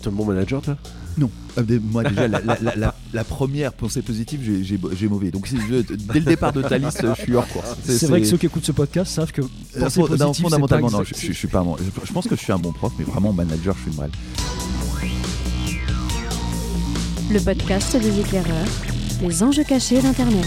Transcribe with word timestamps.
T'es 0.00 0.10
un 0.10 0.12
bon 0.12 0.24
manager, 0.26 0.62
toi? 0.62 0.76
Non. 1.16 1.28
Euh, 1.58 1.62
des- 1.64 1.80
Moi, 1.80 2.04
déjà, 2.04 2.28
la, 2.28 2.40
la- 2.40 2.56
la- 2.62 2.76
la- 2.76 2.94
la 3.12 3.24
première 3.24 3.72
pensée 3.72 4.00
positive, 4.00 4.40
j'ai- 4.44 4.62
j'ai 4.62 4.78
j'ai 4.96 5.08
mauvais. 5.08 5.32
Donc, 5.32 5.48
si 5.48 5.56
je- 5.58 5.82
dès 5.92 6.20
le 6.20 6.24
départ 6.24 6.52
de 6.52 6.62
ta 6.62 6.78
liste, 6.78 7.04
je 7.04 7.20
suis 7.20 7.34
hors 7.34 7.48
course. 7.48 7.74
C'est 7.82 8.06
vrai 8.06 8.20
que 8.20 8.26
ceux 8.28 8.36
qui 8.36 8.46
écoutent 8.46 8.64
ce 8.64 8.70
podcast 8.70 9.10
savent 9.12 9.32
que 9.32 9.40
Euh, 9.40 9.46
penser 9.80 9.96
fond- 10.00 10.06
non, 10.06 10.16
positif, 10.26 10.42
fondamentalement, 10.44 10.88
c'est 10.88 10.92
pas 10.92 10.98
non, 10.98 11.04
je, 11.04 11.10
exact- 11.10 11.26
je- 11.26 11.32
je 11.32 11.36
suis 11.36 11.48
pas 11.48 11.58
un 11.58 11.64
bon. 11.64 11.76
Je, 11.78 12.06
je 12.06 12.12
pense 12.12 12.28
que 12.28 12.36
je 12.36 12.40
suis 12.40 12.52
un 12.52 12.58
bon 12.60 12.70
prof, 12.72 12.92
mais 12.96 13.04
vraiment, 13.06 13.32
manager, 13.32 13.74
je 13.74 13.80
suis 13.82 13.90
une 13.90 13.96
brêle. 13.96 14.10
le 17.32 17.40
podcast 17.40 17.96
des 17.96 18.20
éclaireurs, 18.20 18.68
les 19.20 19.42
enjeux 19.42 19.64
cachés 19.64 20.00
d'Internet. 20.00 20.46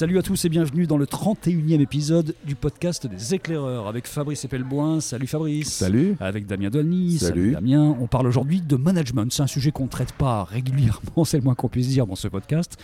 Salut 0.00 0.18
à 0.18 0.22
tous 0.22 0.46
et 0.46 0.48
bienvenue 0.48 0.86
dans 0.86 0.96
le 0.96 1.04
31e 1.04 1.78
épisode 1.78 2.34
du 2.46 2.54
podcast 2.54 3.06
des 3.06 3.34
éclaireurs 3.34 3.86
avec 3.86 4.06
Fabrice 4.06 4.42
Epelboin. 4.46 4.98
Salut 5.02 5.26
Fabrice. 5.26 5.70
Salut. 5.70 6.16
Avec 6.20 6.46
Damien 6.46 6.70
Dolny. 6.70 7.18
Salut. 7.18 7.52
Damien. 7.52 7.94
On 8.00 8.06
parle 8.06 8.26
aujourd'hui 8.26 8.62
de 8.62 8.76
management. 8.76 9.30
C'est 9.30 9.42
un 9.42 9.46
sujet 9.46 9.72
qu'on 9.72 9.82
ne 9.82 9.90
traite 9.90 10.12
pas 10.12 10.44
régulièrement, 10.44 11.24
c'est 11.26 11.36
le 11.36 11.42
moins 11.42 11.54
qu'on 11.54 11.68
puisse 11.68 11.88
dire 11.88 12.06
dans 12.06 12.14
ce 12.14 12.28
podcast. 12.28 12.78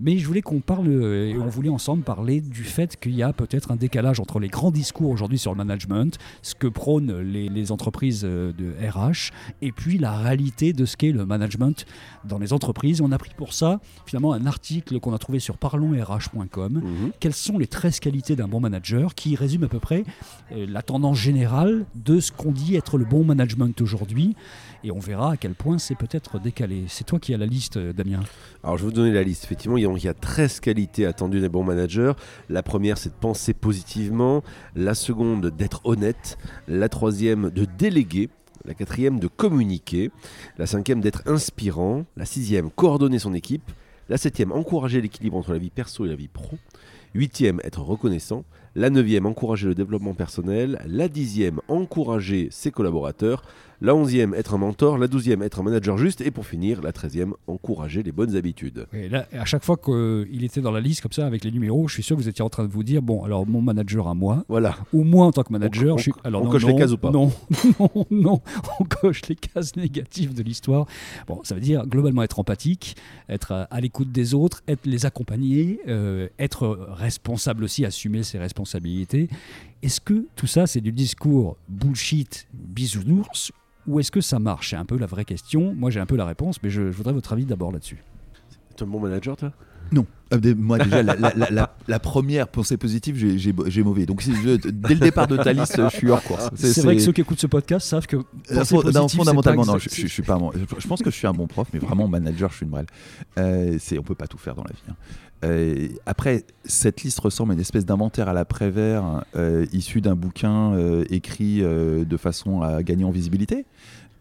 Mais 0.00 0.16
je 0.16 0.26
voulais 0.26 0.40
qu'on 0.40 0.60
parle, 0.60 0.88
euh, 0.88 1.28
et 1.28 1.36
on 1.36 1.46
voulait 1.46 1.68
ensemble 1.68 2.04
parler 2.04 2.40
du 2.40 2.64
fait 2.64 2.98
qu'il 2.98 3.14
y 3.14 3.22
a 3.22 3.34
peut-être 3.34 3.70
un 3.70 3.76
décalage 3.76 4.18
entre 4.18 4.40
les 4.40 4.48
grands 4.48 4.70
discours 4.70 5.10
aujourd'hui 5.10 5.36
sur 5.36 5.52
le 5.52 5.58
management, 5.58 6.16
ce 6.40 6.54
que 6.54 6.68
prônent 6.68 7.20
les, 7.20 7.50
les 7.50 7.70
entreprises 7.70 8.22
euh, 8.24 8.50
de 8.54 8.72
RH, 8.88 9.30
et 9.60 9.72
puis 9.72 9.98
la 9.98 10.16
réalité 10.16 10.72
de 10.72 10.86
ce 10.86 10.96
qu'est 10.96 11.12
le 11.12 11.26
management 11.26 11.84
dans 12.24 12.38
les 12.38 12.54
entreprises. 12.54 13.02
On 13.02 13.12
a 13.12 13.18
pris 13.18 13.32
pour 13.36 13.52
ça 13.52 13.78
finalement 14.06 14.32
un 14.32 14.46
article 14.46 15.00
qu'on 15.00 15.12
a 15.12 15.18
trouvé 15.18 15.38
sur 15.38 15.58
parlonsrh.com 15.58 16.61
Mhm. 16.68 17.12
quelles 17.20 17.34
sont 17.34 17.58
les 17.58 17.66
13 17.66 18.00
qualités 18.00 18.36
d'un 18.36 18.48
bon 18.48 18.60
manager 18.60 19.14
qui 19.14 19.36
résume 19.36 19.64
à 19.64 19.68
peu 19.68 19.78
près 19.80 20.04
euh, 20.52 20.66
la 20.68 20.82
tendance 20.82 21.18
générale 21.18 21.86
de 21.94 22.20
ce 22.20 22.32
qu'on 22.32 22.52
dit 22.52 22.76
être 22.76 22.98
le 22.98 23.04
bon 23.04 23.24
management 23.24 23.80
aujourd'hui? 23.80 24.36
Et 24.84 24.90
on 24.90 24.98
verra 24.98 25.32
à 25.32 25.36
quel 25.36 25.54
point 25.54 25.78
c'est 25.78 25.94
peut-être 25.94 26.40
décalé. 26.40 26.84
C'est 26.88 27.04
toi 27.04 27.18
qui 27.20 27.32
as 27.34 27.36
la 27.36 27.46
liste, 27.46 27.76
euh, 27.76 27.92
Damien. 27.92 28.20
Alors, 28.64 28.76
je 28.78 28.82
vais 28.82 28.88
vous 28.90 28.94
donner 28.96 29.12
la 29.12 29.22
liste. 29.22 29.44
Effectivement, 29.44 29.76
il 29.76 29.84
y 29.84 29.86
a, 29.86 29.92
il 29.92 30.04
y 30.04 30.08
a 30.08 30.14
13 30.14 30.60
qualités 30.60 31.06
attendues 31.06 31.40
des 31.40 31.48
bons 31.48 31.62
managers. 31.64 32.12
La 32.48 32.62
première, 32.62 32.98
c'est 32.98 33.10
de 33.10 33.14
penser 33.14 33.54
positivement. 33.54 34.42
La 34.74 34.94
seconde, 34.94 35.50
d'être 35.50 35.80
honnête. 35.84 36.36
La 36.66 36.88
troisième, 36.88 37.50
de 37.50 37.64
déléguer. 37.78 38.28
La 38.64 38.74
quatrième, 38.74 39.18
de 39.20 39.28
communiquer. 39.28 40.10
La 40.58 40.66
cinquième, 40.66 41.00
d'être 41.00 41.22
inspirant. 41.26 42.04
La 42.16 42.24
sixième, 42.24 42.70
coordonner 42.70 43.18
son 43.18 43.34
équipe. 43.34 43.70
La 44.12 44.18
septième, 44.18 44.52
encourager 44.52 45.00
l'équilibre 45.00 45.38
entre 45.38 45.54
la 45.54 45.58
vie 45.58 45.70
perso 45.70 46.04
et 46.04 46.08
la 46.10 46.16
vie 46.16 46.28
pro. 46.28 46.58
Huitième, 47.14 47.62
être 47.64 47.80
reconnaissant. 47.80 48.44
La 48.74 48.88
neuvième, 48.90 49.26
encourager 49.26 49.66
le 49.68 49.74
développement 49.74 50.14
personnel. 50.14 50.80
La 50.86 51.08
dixième, 51.08 51.60
encourager 51.68 52.48
ses 52.50 52.70
collaborateurs. 52.70 53.42
La 53.82 53.96
onzième, 53.96 54.32
être 54.34 54.54
un 54.54 54.58
mentor. 54.58 54.96
La 54.96 55.08
douzième, 55.08 55.42
être 55.42 55.58
un 55.58 55.64
manager 55.64 55.98
juste. 55.98 56.20
Et 56.20 56.30
pour 56.30 56.46
finir, 56.46 56.80
la 56.82 56.92
treizième, 56.92 57.34
encourager 57.48 58.04
les 58.04 58.12
bonnes 58.12 58.36
habitudes. 58.36 58.86
Et 58.92 59.08
là, 59.08 59.26
à 59.32 59.44
chaque 59.44 59.64
fois 59.64 59.76
qu'il 59.76 60.44
était 60.44 60.60
dans 60.60 60.70
la 60.70 60.80
liste 60.80 61.00
comme 61.00 61.10
ça 61.10 61.26
avec 61.26 61.42
les 61.42 61.50
numéros, 61.50 61.88
je 61.88 61.94
suis 61.94 62.02
sûr 62.04 62.16
que 62.16 62.22
vous 62.22 62.28
étiez 62.28 62.44
en 62.44 62.48
train 62.48 62.62
de 62.64 62.70
vous 62.70 62.84
dire 62.84 63.02
bon, 63.02 63.24
alors 63.24 63.44
mon 63.44 63.60
manager 63.60 64.06
à 64.06 64.14
moi, 64.14 64.44
Voilà. 64.48 64.76
ou 64.92 65.02
moi 65.02 65.26
en 65.26 65.32
tant 65.32 65.42
que 65.42 65.52
manager, 65.52 65.96
On- 65.96 65.98
je 65.98 66.02
suis. 66.04 66.12
Alors 66.22 66.42
on 66.42 66.44
non, 66.44 66.50
coche 66.52 66.64
les 66.64 66.72
non, 66.72 66.78
cases 66.78 66.92
ou 66.92 66.96
pas 66.98 67.10
Non, 67.10 67.32
non, 67.80 67.90
non, 68.12 68.40
on 68.78 68.84
coche 68.84 69.22
les 69.28 69.34
cases 69.34 69.74
négatives 69.74 70.32
de 70.32 70.44
l'histoire. 70.44 70.86
Bon, 71.26 71.40
ça 71.42 71.56
veut 71.56 71.60
dire 71.60 71.84
globalement 71.84 72.22
être 72.22 72.38
empathique, 72.38 72.94
être 73.28 73.50
à, 73.50 73.62
à 73.64 73.80
l'écoute 73.80 74.12
des 74.12 74.32
autres, 74.32 74.62
être 74.68 74.86
les 74.86 75.06
accompagner, 75.06 75.80
euh, 75.88 76.28
être 76.38 76.68
responsable 76.92 77.64
aussi, 77.64 77.84
assumer 77.84 78.22
ses 78.22 78.38
responsabilités. 78.38 78.61
Est-ce 79.82 80.00
que 80.00 80.26
tout 80.36 80.46
ça, 80.46 80.66
c'est 80.66 80.80
du 80.80 80.92
discours 80.92 81.56
bullshit, 81.68 82.46
bisounours, 82.54 83.52
ou 83.86 83.98
est-ce 84.00 84.10
que 84.12 84.20
ça 84.20 84.38
marche? 84.38 84.70
C'est 84.70 84.76
un 84.76 84.84
peu 84.84 84.96
la 84.98 85.06
vraie 85.06 85.24
question. 85.24 85.74
Moi, 85.74 85.90
j'ai 85.90 86.00
un 86.00 86.06
peu 86.06 86.16
la 86.16 86.26
réponse, 86.26 86.62
mais 86.62 86.70
je, 86.70 86.90
je 86.90 86.96
voudrais 86.96 87.12
votre 87.12 87.32
avis 87.32 87.44
d'abord 87.44 87.72
là-dessus. 87.72 88.02
T'es 88.76 88.84
un 88.84 88.86
bon 88.86 89.00
manager, 89.00 89.36
toi? 89.36 89.52
Non. 89.90 90.06
Euh, 90.32 90.54
Moi, 90.56 90.78
déjà, 90.78 91.02
la, 91.02 91.14
la- 91.16 91.34
la- 91.36 91.50
la- 91.50 91.76
la 91.86 91.98
première 91.98 92.48
pensée 92.48 92.78
positive, 92.78 93.16
j'ai- 93.36 93.82
mauvais. 93.82 94.06
Donc, 94.06 94.22
je- 94.22 94.56
dès 94.70 94.94
le 94.94 95.00
départ 95.00 95.26
de 95.26 95.36
ta 95.36 95.52
liste, 95.52 95.78
je 95.90 95.96
suis 95.96 96.08
hors 96.08 96.22
course. 96.22 96.48
C'est 96.54 96.80
vrai 96.80 96.96
que 96.96 97.02
ceux 97.02 97.12
qui 97.12 97.20
écoutent 97.20 97.40
ce 97.40 97.46
podcast 97.46 97.86
savent 97.86 98.06
que 98.06 98.16
Euh, 98.16 98.22
non, 98.94 99.08
fondamentalement, 99.08 99.64
pas 99.66 99.72
non, 99.72 99.78
je, 99.78 99.90
je- 99.90 100.02
je 100.02 100.06
suis 100.06 100.22
pas 100.22 100.34
un 100.34 100.38
bon. 100.38 100.50
Je, 100.78 100.86
pense 100.88 101.02
que 101.02 101.10
je 101.10 101.16
suis 101.16 101.26
un 101.26 101.34
bon 101.34 101.46
prof, 101.46 101.68
mais 101.74 101.78
vraiment 101.78 102.08
manager, 102.08 102.50
je 102.50 102.56
suis 102.56 102.64
une 102.64 102.70
brêle. 102.70 102.86
Euh, 103.38 103.76
c'est, 103.78 103.98
on 103.98 104.02
peut 104.02 104.14
pas 104.14 104.28
tout 104.28 104.38
faire 104.38 104.54
dans 104.54 104.64
la 104.64 104.70
vie. 104.72 104.82
hein. 104.88 104.94
Euh, 105.44 105.88
après, 106.06 106.44
cette 106.64 107.02
liste 107.02 107.18
ressemble 107.20 107.52
à 107.52 107.54
une 107.54 107.60
espèce 107.60 107.84
d'inventaire 107.84 108.28
à 108.28 108.32
l'après-vert 108.32 109.24
euh, 109.36 109.66
issu 109.72 110.00
d'un 110.00 110.14
bouquin 110.14 110.72
euh, 110.74 111.04
écrit 111.10 111.62
euh, 111.62 112.04
de 112.04 112.16
façon 112.16 112.62
à 112.62 112.82
gagner 112.82 113.04
en 113.04 113.10
visibilité. 113.10 113.66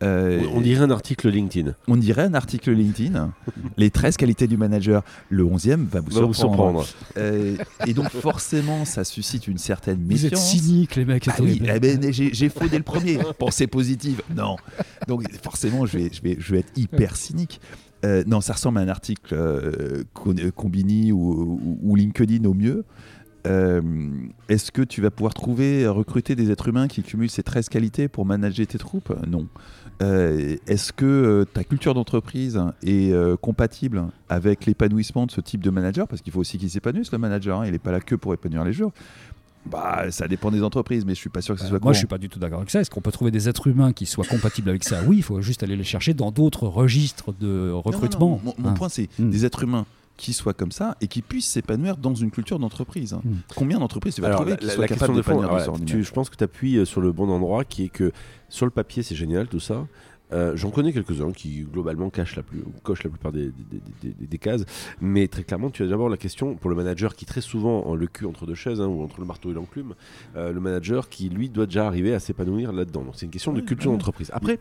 Euh, 0.03 0.41
On 0.55 0.61
dirait 0.61 0.83
un 0.83 0.89
article 0.89 1.29
LinkedIn. 1.29 1.75
on 1.87 1.95
dirait 1.95 2.23
un 2.23 2.33
article 2.33 2.71
LinkedIn. 2.71 3.31
les 3.77 3.91
13 3.91 4.17
qualités 4.17 4.47
du 4.47 4.57
manager. 4.57 5.03
Le 5.29 5.43
11e 5.43 5.85
va 5.85 5.99
vous 5.99 6.09
Va 6.09 6.21
vous 6.25 6.33
surprendre. 6.33 6.87
Euh, 7.17 7.55
et 7.85 7.93
donc, 7.93 8.09
forcément, 8.09 8.83
ça 8.85 9.03
suscite 9.03 9.47
une 9.47 9.59
certaine 9.59 9.99
Vous 10.03 10.25
êtes 10.25 10.31
méfiance. 10.31 10.49
cyniques, 10.49 10.95
les 10.95 11.05
mecs. 11.05 11.27
Ah 11.27 11.35
oui, 11.39 11.61
eh 11.63 11.79
ben, 11.79 12.11
j'ai 12.11 12.33
j'ai 12.33 12.49
faux 12.49 12.67
dès 12.67 12.77
le 12.77 12.83
premier. 12.83 13.19
Pensée 13.37 13.67
positive, 13.67 14.23
non. 14.35 14.55
Donc 15.07 15.23
forcément, 15.43 15.85
je 15.85 15.99
vais, 15.99 16.09
je 16.11 16.21
vais, 16.23 16.35
je 16.39 16.51
vais 16.53 16.59
être 16.61 16.75
hyper 16.75 17.15
cynique. 17.15 17.61
Euh, 18.03 18.23
non, 18.25 18.41
ça 18.41 18.53
ressemble 18.53 18.79
à 18.79 18.81
un 18.81 18.87
article 18.87 19.33
euh, 19.33 20.03
euh, 20.27 20.51
Combini 20.51 21.11
ou, 21.11 21.95
LinkedIn 21.95 22.45
au 22.45 22.53
mieux. 22.53 22.83
Euh, 23.47 23.81
Est-ce 24.49 24.71
que 24.71 24.81
tu 24.81 25.01
vas 25.01 25.09
pouvoir 25.11 25.33
trouver, 25.33 25.87
recruter 25.87 26.35
des 26.35 26.51
êtres 26.51 26.67
humains 26.67 26.87
qui 26.87 27.03
cumulent 27.03 27.29
ces 27.29 27.43
13 27.43 27.69
qualités 27.69 28.07
pour 28.07 28.25
manager 28.25 28.65
tes 28.67 28.77
troupes? 28.77 29.13
Non. 29.27 29.47
Est-ce 29.99 30.93
que 30.93 31.45
ta 31.53 31.63
culture 31.63 31.93
d'entreprise 31.93 32.59
est 32.83 33.13
compatible 33.39 34.03
avec 34.29 34.65
l'épanouissement 34.65 35.27
de 35.27 35.31
ce 35.31 35.41
type 35.41 35.61
de 35.61 35.69
manager? 35.69 36.07
Parce 36.07 36.21
qu'il 36.23 36.33
faut 36.33 36.39
aussi 36.39 36.57
qu'il 36.57 36.71
s'épanouisse, 36.71 37.11
le 37.11 37.19
manager. 37.19 37.61
hein. 37.61 37.65
Il 37.67 37.71
n'est 37.73 37.79
pas 37.79 37.91
là 37.91 37.99
que 37.99 38.15
pour 38.15 38.33
épanouir 38.33 38.63
les 38.63 38.73
jours. 38.73 38.93
Bah, 39.65 40.05
ça 40.09 40.27
dépend 40.27 40.49
des 40.49 40.63
entreprises, 40.63 41.05
mais 41.05 41.13
je 41.13 41.19
suis 41.19 41.29
pas 41.29 41.41
sûr 41.41 41.53
que 41.53 41.61
ce 41.61 41.65
Euh, 41.65 41.69
soit 41.69 41.75
moi, 41.75 41.79
courant. 41.81 41.93
je 41.93 41.97
suis 41.99 42.07
pas 42.07 42.17
du 42.17 42.29
tout 42.29 42.39
d'accord 42.39 42.59
avec 42.59 42.71
ça. 42.71 42.81
Est-ce 42.81 42.89
qu'on 42.89 43.01
peut 43.01 43.11
trouver 43.11 43.29
des 43.31 43.47
êtres 43.47 43.67
humains 43.67 43.93
qui 43.93 44.05
soient 44.07 44.25
compatibles 44.25 44.69
avec 44.69 44.83
ça? 44.83 45.01
Oui, 45.05 45.17
il 45.17 45.23
faut 45.23 45.39
juste 45.41 45.61
aller 45.61 45.75
les 45.75 45.83
chercher 45.83 46.13
dans 46.15 46.31
d'autres 46.31 46.65
registres 46.67 47.31
de 47.39 47.47
Non, 47.47 47.65
non, 47.75 47.81
recrutement. 47.81 48.29
non, 48.29 48.41
Mon, 48.43 48.53
mon 48.57 48.69
Hein. 48.69 48.73
point, 48.73 48.89
c'est 48.89 49.07
Hmm. 49.19 49.29
des 49.29 49.45
êtres 49.45 49.63
humains 49.63 49.85
qui 50.17 50.33
soient 50.33 50.53
comme 50.53 50.71
ça 50.71 50.97
et 51.01 51.07
qui 51.07 51.21
puissent 51.21 51.47
s'épanouir 51.47 51.97
dans 51.97 52.13
une 52.15 52.31
culture 52.31 52.57
d'entreprise. 52.59 53.13
hein. 53.13 53.21
Hmm. 53.23 53.35
Combien 53.55 53.77
d'entreprises 53.79 54.15
tu 54.15 54.21
vas 54.21 54.27
Alors, 54.27 54.39
trouver 54.39 54.51
la, 54.51 54.57
qui 54.57 54.65
la- 54.65 54.73
soient 54.73 54.81
la 54.81 54.87
capables 54.87 55.15
de 55.15 55.21
fond, 55.21 55.43
tu- 55.85 56.03
je 56.03 56.11
pense 56.11 56.29
que 56.31 56.35
tu 56.35 56.43
appuies 56.43 56.85
sur 56.85 57.01
le 57.01 57.11
bon 57.11 57.29
endroit, 57.29 57.63
qui 57.63 57.83
est 57.85 57.89
que 57.89 58.11
sur 58.49 58.65
le 58.65 58.71
papier, 58.71 59.03
c'est 59.03 59.15
génial 59.15 59.47
tout 59.47 59.59
ça. 59.59 59.85
Euh, 60.33 60.55
J'en 60.55 60.69
connais 60.71 60.93
quelques-uns 60.93 61.31
qui 61.31 61.63
globalement 61.63 62.09
cachent 62.09 62.35
la 62.35 62.43
plus, 62.43 62.63
cochent 62.83 63.03
la 63.03 63.09
plupart 63.09 63.31
des, 63.31 63.51
des- 64.01 64.13
des- 64.27 64.37
cases, 64.37 64.63
mais 65.01 65.27
très 65.27 65.43
clairement, 65.43 65.69
tu 65.69 65.83
as 65.83 65.87
d'abord 65.87 66.09
la 66.09 66.17
question 66.17 66.55
pour 66.55 66.69
le 66.69 66.75
manager 66.75 67.15
qui 67.15 67.25
très 67.25 67.41
souvent 67.41 67.85
en 67.85 67.95
le 67.95 68.07
cul 68.07 68.25
entre 68.25 68.45
deux 68.45 68.55
chaises 68.55 68.81
hein, 68.81 68.87
ou 68.87 69.03
entre 69.03 69.19
le 69.19 69.25
marteau 69.25 69.51
et 69.51 69.53
l'enclume, 69.53 69.93
euh, 70.35 70.51
le 70.51 70.59
manager 70.59 71.09
qui 71.09 71.29
lui 71.29 71.49
doit 71.49 71.65
déjà 71.65 71.85
arriver 71.85 72.13
à 72.13 72.19
s'épanouir 72.19 72.71
là-dedans. 72.71 73.03
Donc 73.03 73.13
c'est 73.15 73.25
une 73.25 73.31
question 73.31 73.53
de 73.53 73.61
culture 73.61 73.91
d'entreprise. 73.91 74.31
Après, 74.33 74.57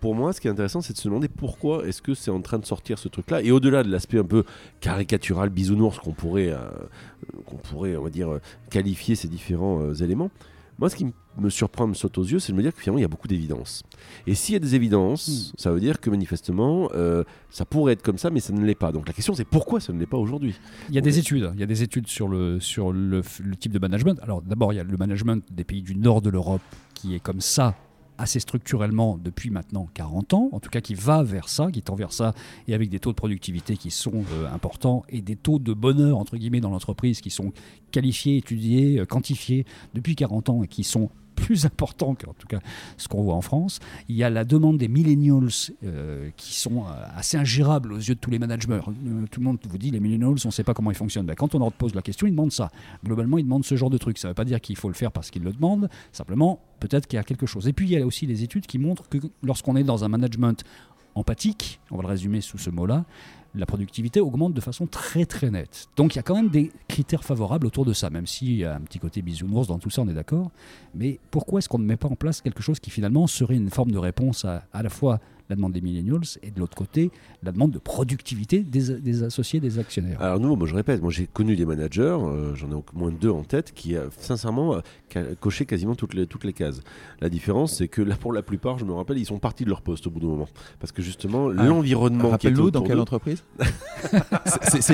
pour 0.00 0.14
moi, 0.14 0.32
ce 0.32 0.40
qui 0.40 0.48
est 0.48 0.50
intéressant, 0.50 0.80
c'est 0.80 0.92
de 0.92 0.98
se 0.98 1.08
demander 1.08 1.28
pourquoi 1.28 1.86
est-ce 1.86 2.02
que 2.02 2.14
c'est 2.14 2.30
en 2.30 2.40
train 2.40 2.58
de 2.58 2.66
sortir 2.66 2.98
ce 2.98 3.08
truc-là, 3.08 3.42
et 3.42 3.50
au-delà 3.50 3.82
de 3.84 3.90
l'aspect 3.90 4.18
un 4.18 4.24
peu 4.24 4.44
caricatural, 4.80 5.48
bisounours 5.50 5.98
qu'on 5.98 6.12
pourrait, 6.12 6.50
euh, 6.50 6.58
qu'on 7.46 7.56
pourrait, 7.56 7.96
on 7.96 8.02
va 8.02 8.10
dire, 8.10 8.38
qualifier 8.70 9.14
ces 9.14 9.28
différents 9.28 9.94
éléments. 9.94 10.30
Moi, 10.78 10.90
ce 10.90 10.96
qui 10.96 11.06
me 11.38 11.50
surprend, 11.50 11.86
me 11.86 11.94
saute 11.94 12.18
aux 12.18 12.24
yeux, 12.24 12.38
c'est 12.38 12.52
de 12.52 12.56
me 12.56 12.62
dire 12.62 12.74
que 12.74 12.80
finalement, 12.80 12.98
il 12.98 13.02
y 13.02 13.04
a 13.04 13.08
beaucoup 13.08 13.28
d'évidences. 13.28 13.82
Et 14.26 14.34
s'il 14.34 14.54
y 14.54 14.56
a 14.56 14.58
des 14.58 14.74
évidences, 14.74 15.52
ça 15.56 15.70
veut 15.70 15.80
dire 15.80 16.00
que 16.00 16.10
manifestement, 16.10 16.90
euh, 16.94 17.24
ça 17.50 17.64
pourrait 17.64 17.94
être 17.94 18.02
comme 18.02 18.18
ça, 18.18 18.30
mais 18.30 18.40
ça 18.40 18.52
ne 18.52 18.64
l'est 18.64 18.74
pas. 18.74 18.92
Donc 18.92 19.06
la 19.06 19.12
question, 19.12 19.34
c'est 19.34 19.44
pourquoi 19.44 19.80
ça 19.80 19.92
ne 19.92 19.98
l'est 19.98 20.06
pas 20.06 20.16
aujourd'hui? 20.16 20.54
Il 20.88 20.94
y 20.94 20.98
a 20.98 21.02
des 21.02 21.18
études. 21.18 21.50
Il 21.54 21.60
y 21.60 21.62
a 21.62 21.66
des 21.66 21.82
études 21.82 22.08
sur 22.08 22.28
le, 22.28 22.60
sur 22.60 22.92
le 22.92 23.22
type 23.58 23.72
de 23.72 23.78
management. 23.78 24.18
Alors, 24.22 24.42
d'abord, 24.42 24.72
il 24.72 24.76
y 24.76 24.80
a 24.80 24.84
le 24.84 24.96
management 24.96 25.44
des 25.50 25.64
pays 25.64 25.82
du 25.82 25.94
nord 25.94 26.22
de 26.22 26.30
l'Europe 26.30 26.62
qui 26.94 27.14
est 27.14 27.20
comme 27.20 27.40
ça 27.40 27.74
assez 28.18 28.40
structurellement 28.40 29.18
depuis 29.18 29.50
maintenant 29.50 29.88
40 29.94 30.34
ans, 30.34 30.48
en 30.52 30.60
tout 30.60 30.70
cas 30.70 30.80
qui 30.80 30.94
va 30.94 31.22
vers 31.22 31.48
ça, 31.48 31.70
qui 31.72 31.82
tend 31.82 31.94
vers 31.94 32.12
ça, 32.12 32.34
et 32.68 32.74
avec 32.74 32.88
des 32.88 32.98
taux 32.98 33.10
de 33.10 33.16
productivité 33.16 33.76
qui 33.76 33.90
sont 33.90 34.24
euh, 34.32 34.52
importants 34.52 35.04
et 35.08 35.22
des 35.22 35.36
taux 35.36 35.58
de 35.58 35.72
bonheur, 35.72 36.18
entre 36.18 36.36
guillemets, 36.36 36.60
dans 36.60 36.70
l'entreprise 36.70 37.20
qui 37.20 37.30
sont 37.30 37.52
qualifiés, 37.90 38.36
étudiés, 38.36 39.00
euh, 39.00 39.06
quantifiés 39.06 39.66
depuis 39.94 40.14
40 40.14 40.48
ans 40.50 40.62
et 40.62 40.68
qui 40.68 40.84
sont 40.84 41.10
plus 41.42 41.66
importants 41.66 42.14
qu'en 42.14 42.32
tout 42.32 42.46
cas 42.46 42.60
ce 42.96 43.08
qu'on 43.08 43.22
voit 43.22 43.34
en 43.34 43.42
France. 43.42 43.80
Il 44.08 44.16
y 44.16 44.22
a 44.22 44.30
la 44.30 44.44
demande 44.44 44.78
des 44.78 44.88
millennials 44.88 45.48
euh, 45.84 46.30
qui 46.36 46.54
sont 46.54 46.84
euh, 46.84 47.04
assez 47.16 47.36
ingérables 47.36 47.92
aux 47.92 47.98
yeux 47.98 48.14
de 48.14 48.20
tous 48.20 48.30
les 48.30 48.38
managers. 48.38 48.68
Euh, 48.70 48.80
tout 49.30 49.40
le 49.40 49.44
monde 49.44 49.58
vous 49.68 49.78
dit 49.78 49.90
les 49.90 50.00
millennials, 50.00 50.36
on 50.44 50.48
ne 50.48 50.52
sait 50.52 50.64
pas 50.64 50.72
comment 50.72 50.90
ils 50.90 50.96
fonctionnent. 50.96 51.26
Ben, 51.26 51.34
quand 51.34 51.54
on 51.54 51.58
leur 51.58 51.72
pose 51.72 51.94
la 51.94 52.02
question, 52.02 52.26
ils 52.26 52.30
demandent 52.30 52.52
ça. 52.52 52.70
Globalement, 53.04 53.38
ils 53.38 53.44
demandent 53.44 53.64
ce 53.64 53.74
genre 53.74 53.90
de 53.90 53.98
truc. 53.98 54.18
Ça 54.18 54.28
ne 54.28 54.30
veut 54.30 54.34
pas 54.36 54.44
dire 54.44 54.60
qu'il 54.60 54.76
faut 54.76 54.88
le 54.88 54.94
faire 54.94 55.10
parce 55.10 55.30
qu'ils 55.30 55.42
le 55.42 55.52
demandent. 55.52 55.88
Simplement, 56.12 56.60
peut-être 56.80 57.06
qu'il 57.06 57.16
y 57.16 57.20
a 57.20 57.24
quelque 57.24 57.46
chose. 57.46 57.66
Et 57.66 57.72
puis, 57.72 57.86
il 57.86 57.92
y 57.92 58.00
a 58.00 58.06
aussi 58.06 58.26
des 58.26 58.44
études 58.44 58.66
qui 58.66 58.78
montrent 58.78 59.08
que 59.08 59.18
lorsqu'on 59.42 59.76
est 59.76 59.84
dans 59.84 60.04
un 60.04 60.08
management 60.08 60.62
empathique, 61.14 61.80
on 61.90 61.96
va 61.96 62.02
le 62.02 62.08
résumer 62.08 62.40
sous 62.40 62.58
ce 62.58 62.70
mot-là, 62.70 63.04
la 63.54 63.66
productivité 63.66 64.20
augmente 64.20 64.54
de 64.54 64.60
façon 64.60 64.86
très 64.86 65.26
très 65.26 65.50
nette. 65.50 65.88
Donc 65.96 66.14
il 66.14 66.16
y 66.16 66.20
a 66.20 66.22
quand 66.22 66.34
même 66.34 66.48
des 66.48 66.72
critères 66.88 67.24
favorables 67.24 67.66
autour 67.66 67.84
de 67.84 67.92
ça, 67.92 68.10
même 68.10 68.26
s'il 68.26 68.54
y 68.54 68.64
a 68.64 68.74
un 68.74 68.80
petit 68.80 68.98
côté 68.98 69.22
bisounours 69.22 69.66
dans 69.68 69.78
tout 69.78 69.90
ça, 69.90 70.02
on 70.02 70.08
est 70.08 70.14
d'accord. 70.14 70.50
Mais 70.94 71.18
pourquoi 71.30 71.58
est-ce 71.58 71.68
qu'on 71.68 71.78
ne 71.78 71.84
met 71.84 71.96
pas 71.96 72.08
en 72.08 72.16
place 72.16 72.40
quelque 72.40 72.62
chose 72.62 72.80
qui 72.80 72.90
finalement 72.90 73.26
serait 73.26 73.56
une 73.56 73.70
forme 73.70 73.90
de 73.90 73.98
réponse 73.98 74.44
à, 74.44 74.64
à 74.72 74.82
la 74.82 74.90
fois 74.90 75.20
la 75.52 75.56
demande 75.56 75.72
des 75.72 75.80
millennials 75.82 76.20
et 76.42 76.50
de 76.50 76.58
l'autre 76.60 76.76
côté 76.76 77.10
la 77.42 77.52
demande 77.52 77.72
de 77.72 77.78
productivité 77.78 78.60
des, 78.60 78.98
des 79.00 79.22
associés, 79.22 79.60
des 79.60 79.78
actionnaires 79.78 80.20
Alors 80.22 80.40
nous, 80.40 80.56
moi 80.56 80.66
je 80.66 80.74
répète, 80.74 81.02
moi 81.02 81.10
j'ai 81.10 81.26
connu 81.26 81.56
des 81.56 81.66
managers, 81.66 82.02
euh, 82.20 82.54
j'en 82.54 82.70
ai 82.70 82.74
au 82.74 82.84
moins 82.94 83.10
deux 83.12 83.30
en 83.30 83.42
tête, 83.44 83.72
qui 83.74 83.96
euh, 83.96 84.06
sincèrement 84.18 84.74
euh, 84.76 84.80
ca- 85.12 85.24
cochaient 85.40 85.66
quasiment 85.66 85.94
toutes 85.94 86.14
les, 86.14 86.26
toutes 86.26 86.44
les 86.44 86.52
cases. 86.54 86.80
La 87.20 87.28
différence, 87.28 87.74
c'est 87.76 87.88
que 87.88 88.00
là 88.00 88.16
pour 88.18 88.32
la 88.32 88.42
plupart, 88.42 88.78
je 88.78 88.84
me 88.86 88.92
rappelle, 88.92 89.18
ils 89.18 89.26
sont 89.26 89.38
partis 89.38 89.64
de 89.64 89.68
leur 89.68 89.82
poste 89.82 90.06
au 90.06 90.10
bout 90.10 90.20
d'un 90.20 90.26
moment. 90.28 90.48
Parce 90.80 90.92
que 90.92 91.02
justement, 91.02 91.48
Ah, 91.56 91.64
l'environnement 91.64 92.24
qui 92.24 92.30
Rappelle-nous 92.48 92.70
dans 92.70 92.82
quelle 92.82 93.00
entreprise? 93.00 93.44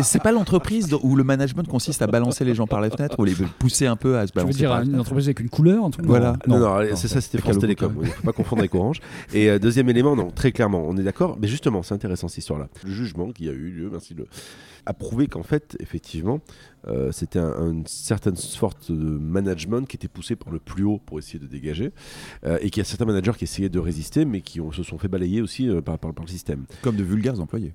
C'est- 0.03 0.19
pas 0.23 0.33
l'entreprise 0.33 0.93
où 1.03 1.15
le 1.15 1.23
management 1.23 1.69
consiste 1.69 2.03
à 2.03 2.07
balancer 2.09 2.45
les 2.45 2.55
gens 2.55 2.67
par 2.67 2.81
la 2.81 2.91
fenêtre 2.91 3.17
ou 3.21 3.25
les 3.25 3.35
pousser 3.59 3.87
un 3.87 3.95
peu 3.97 4.19
à 4.19 4.27
se 4.27 4.33
Tu 4.33 4.39
veux 4.39 4.43
balancer 4.45 4.59
dire 4.59 4.71
par 4.71 4.83
une 4.83 4.99
entreprise 4.99 5.27
avec 5.27 5.41
une 5.41 5.49
couleur 5.49 5.85
un 5.85 5.91
truc 5.91 6.07
Voilà. 6.07 6.37
Non, 6.47 6.59
non, 6.59 6.81
non, 6.81 6.97
c'est 6.97 7.07
ça, 7.09 7.21
c'était 7.21 7.39
France 7.39 7.59
Télécom. 7.59 7.95
Il 8.01 8.09
ne 8.09 8.13
faut 8.13 8.23
pas 8.23 8.33
confondre 8.33 8.61
avec 8.61 8.75
Orange. 8.75 9.01
Et 9.33 9.49
euh, 9.49 9.59
deuxième 9.59 9.89
élément, 9.89 10.17
non, 10.17 10.31
très 10.31 10.48
clairement, 10.53 10.85
on 10.87 10.97
est 10.97 11.03
d'accord. 11.03 11.37
Mais 11.41 11.49
justement, 11.49 11.83
c'est 11.83 11.95
intéressant 11.95 12.29
cette 12.29 12.39
histoire-là. 12.39 12.69
Le 12.85 12.91
jugement 12.91 13.31
qui 13.33 13.49
a 13.49 13.53
eu 13.53 13.71
lieu, 13.71 13.89
merci 13.91 14.15
a 14.87 14.95
prouvé 14.95 15.27
qu'en 15.27 15.43
fait, 15.43 15.77
effectivement, 15.81 16.41
euh, 16.87 17.13
c'était 17.13 17.39
un- 17.39 17.71
une 17.73 17.87
certaine 17.87 18.37
sorte 18.37 18.91
de 18.91 18.97
management 19.19 19.87
qui 19.87 19.97
était 19.97 20.09
poussé 20.09 20.35
par 20.37 20.53
le 20.53 20.59
plus 20.59 20.85
haut 20.85 20.99
pour 21.05 21.19
essayer 21.19 21.39
de 21.39 21.47
dégager, 21.47 21.93
euh, 22.45 22.59
et 22.61 22.71
qu'il 22.71 22.81
y 22.81 22.83
a 22.83 22.85
certains 22.85 23.05
managers 23.05 23.33
qui 23.37 23.45
essayaient 23.45 23.69
de 23.69 23.79
résister, 23.79 24.25
mais 24.25 24.41
qui 24.41 24.61
ont- 24.61 24.73
se 24.73 24.83
sont 24.83 24.99
fait 24.99 25.09
balayer 25.09 25.43
aussi 25.43 25.69
euh, 25.69 25.81
par 25.83 25.99
le 25.99 26.29
système. 26.29 26.65
Comme 26.83 26.97
de 26.97 27.03
vulgaires 27.05 27.39
employés. 27.41 27.75